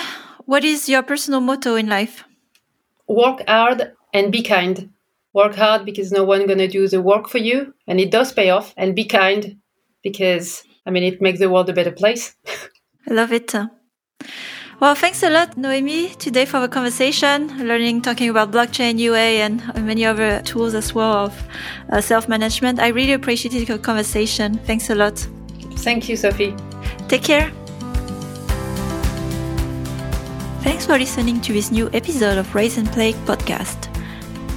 What 0.45 0.63
is 0.65 0.89
your 0.89 1.03
personal 1.03 1.39
motto 1.39 1.75
in 1.75 1.87
life? 1.87 2.25
Work 3.07 3.47
hard 3.47 3.93
and 4.13 4.31
be 4.31 4.41
kind. 4.41 4.89
Work 5.33 5.55
hard 5.55 5.85
because 5.85 6.11
no 6.11 6.23
one 6.23 6.47
going 6.47 6.59
to 6.59 6.67
do 6.67 6.87
the 6.87 7.01
work 7.01 7.29
for 7.29 7.37
you, 7.39 7.73
and 7.87 7.99
it 7.99 8.11
does 8.11 8.33
pay 8.33 8.49
off. 8.49 8.73
And 8.77 8.95
be 8.95 9.05
kind 9.05 9.57
because, 10.01 10.63
I 10.85 10.91
mean, 10.91 11.03
it 11.03 11.21
makes 11.21 11.39
the 11.39 11.49
world 11.49 11.69
a 11.69 11.73
better 11.73 11.91
place. 11.91 12.35
I 13.07 13.13
love 13.13 13.31
it. 13.31 13.53
Well, 14.81 14.93
thanks 14.93 15.23
a 15.23 15.29
lot, 15.29 15.55
Noemi, 15.55 16.09
today 16.15 16.43
for 16.45 16.59
the 16.59 16.67
conversation, 16.67 17.65
learning, 17.65 18.01
talking 18.01 18.29
about 18.29 18.51
blockchain, 18.51 18.99
UA, 18.99 19.39
and 19.39 19.85
many 19.85 20.03
other 20.03 20.41
tools 20.41 20.73
as 20.73 20.93
well 20.93 21.13
of 21.13 21.47
uh, 21.93 22.01
self 22.01 22.27
management. 22.27 22.79
I 22.79 22.89
really 22.89 23.13
appreciated 23.13 23.69
your 23.69 23.77
conversation. 23.77 24.57
Thanks 24.65 24.89
a 24.89 24.95
lot. 24.95 25.17
Thank 25.77 26.09
you, 26.09 26.17
Sophie. 26.17 26.53
Take 27.07 27.23
care. 27.23 27.49
Thanks 30.59 30.85
for 30.85 30.99
listening 30.99 31.39
to 31.41 31.53
this 31.53 31.71
new 31.71 31.89
episode 31.93 32.37
of 32.37 32.53
Rise 32.53 32.77
and 32.77 32.91
Play 32.91 33.13
podcast. 33.13 33.87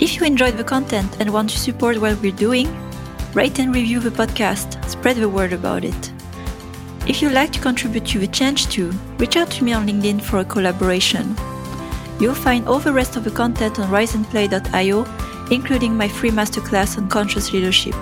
If 0.03 0.17
you 0.17 0.27
enjoyed 0.27 0.57
the 0.57 0.65
content 0.65 1.17
and 1.21 1.33
want 1.33 1.51
to 1.51 1.59
support 1.61 1.97
what 2.01 2.21
we're 2.21 2.33
doing, 2.33 2.67
rate 3.35 3.61
and 3.61 3.73
review 3.73 4.01
the 4.01 4.11
podcast, 4.11 4.85
spread 4.89 5.17
the 5.17 5.29
word 5.29 5.53
about 5.53 5.85
it. 5.85 6.13
If 7.09 7.23
you'd 7.23 7.33
like 7.33 7.53
to 7.53 7.61
contribute 7.61 8.05
to 8.09 8.19
the 8.19 8.27
change 8.27 8.69
too, 8.69 8.91
reach 9.17 9.39
out 9.39 9.51
to 9.53 9.65
me 9.65 9.73
on 9.73 9.87
LinkedIn 9.87 10.21
for 10.21 10.41
a 10.41 10.45
collaboration. 10.45 11.35
You'll 12.21 12.35
find 12.35 12.69
all 12.69 12.81
the 12.81 12.93
rest 12.93 13.17
of 13.17 13.25
the 13.25 13.31
content 13.31 13.79
on 13.79 13.89
riseandplay.io, 13.89 15.07
including 15.51 15.97
my 15.97 16.07
free 16.07 16.31
masterclass 16.31 16.99
on 16.99 17.09
conscious 17.09 17.51
leadership, 17.55 17.95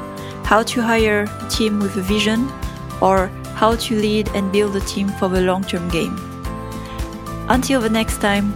how 0.43 0.65
to 0.65 0.83
hire 0.83 1.23
a 1.23 1.49
team 1.49 1.79
with 1.79 1.97
a 1.97 2.03
vision, 2.03 2.51
or 3.01 3.29
how 3.55 3.77
to 3.77 3.95
lead 3.95 4.29
and 4.35 4.51
build 4.51 4.75
a 4.75 4.81
team 4.81 5.09
for 5.21 5.29
the 5.29 5.41
long 5.41 5.63
term 5.63 5.89
game. 5.89 6.17
Until 7.49 7.81
the 7.81 7.89
next 7.89 8.21
time, 8.21 8.53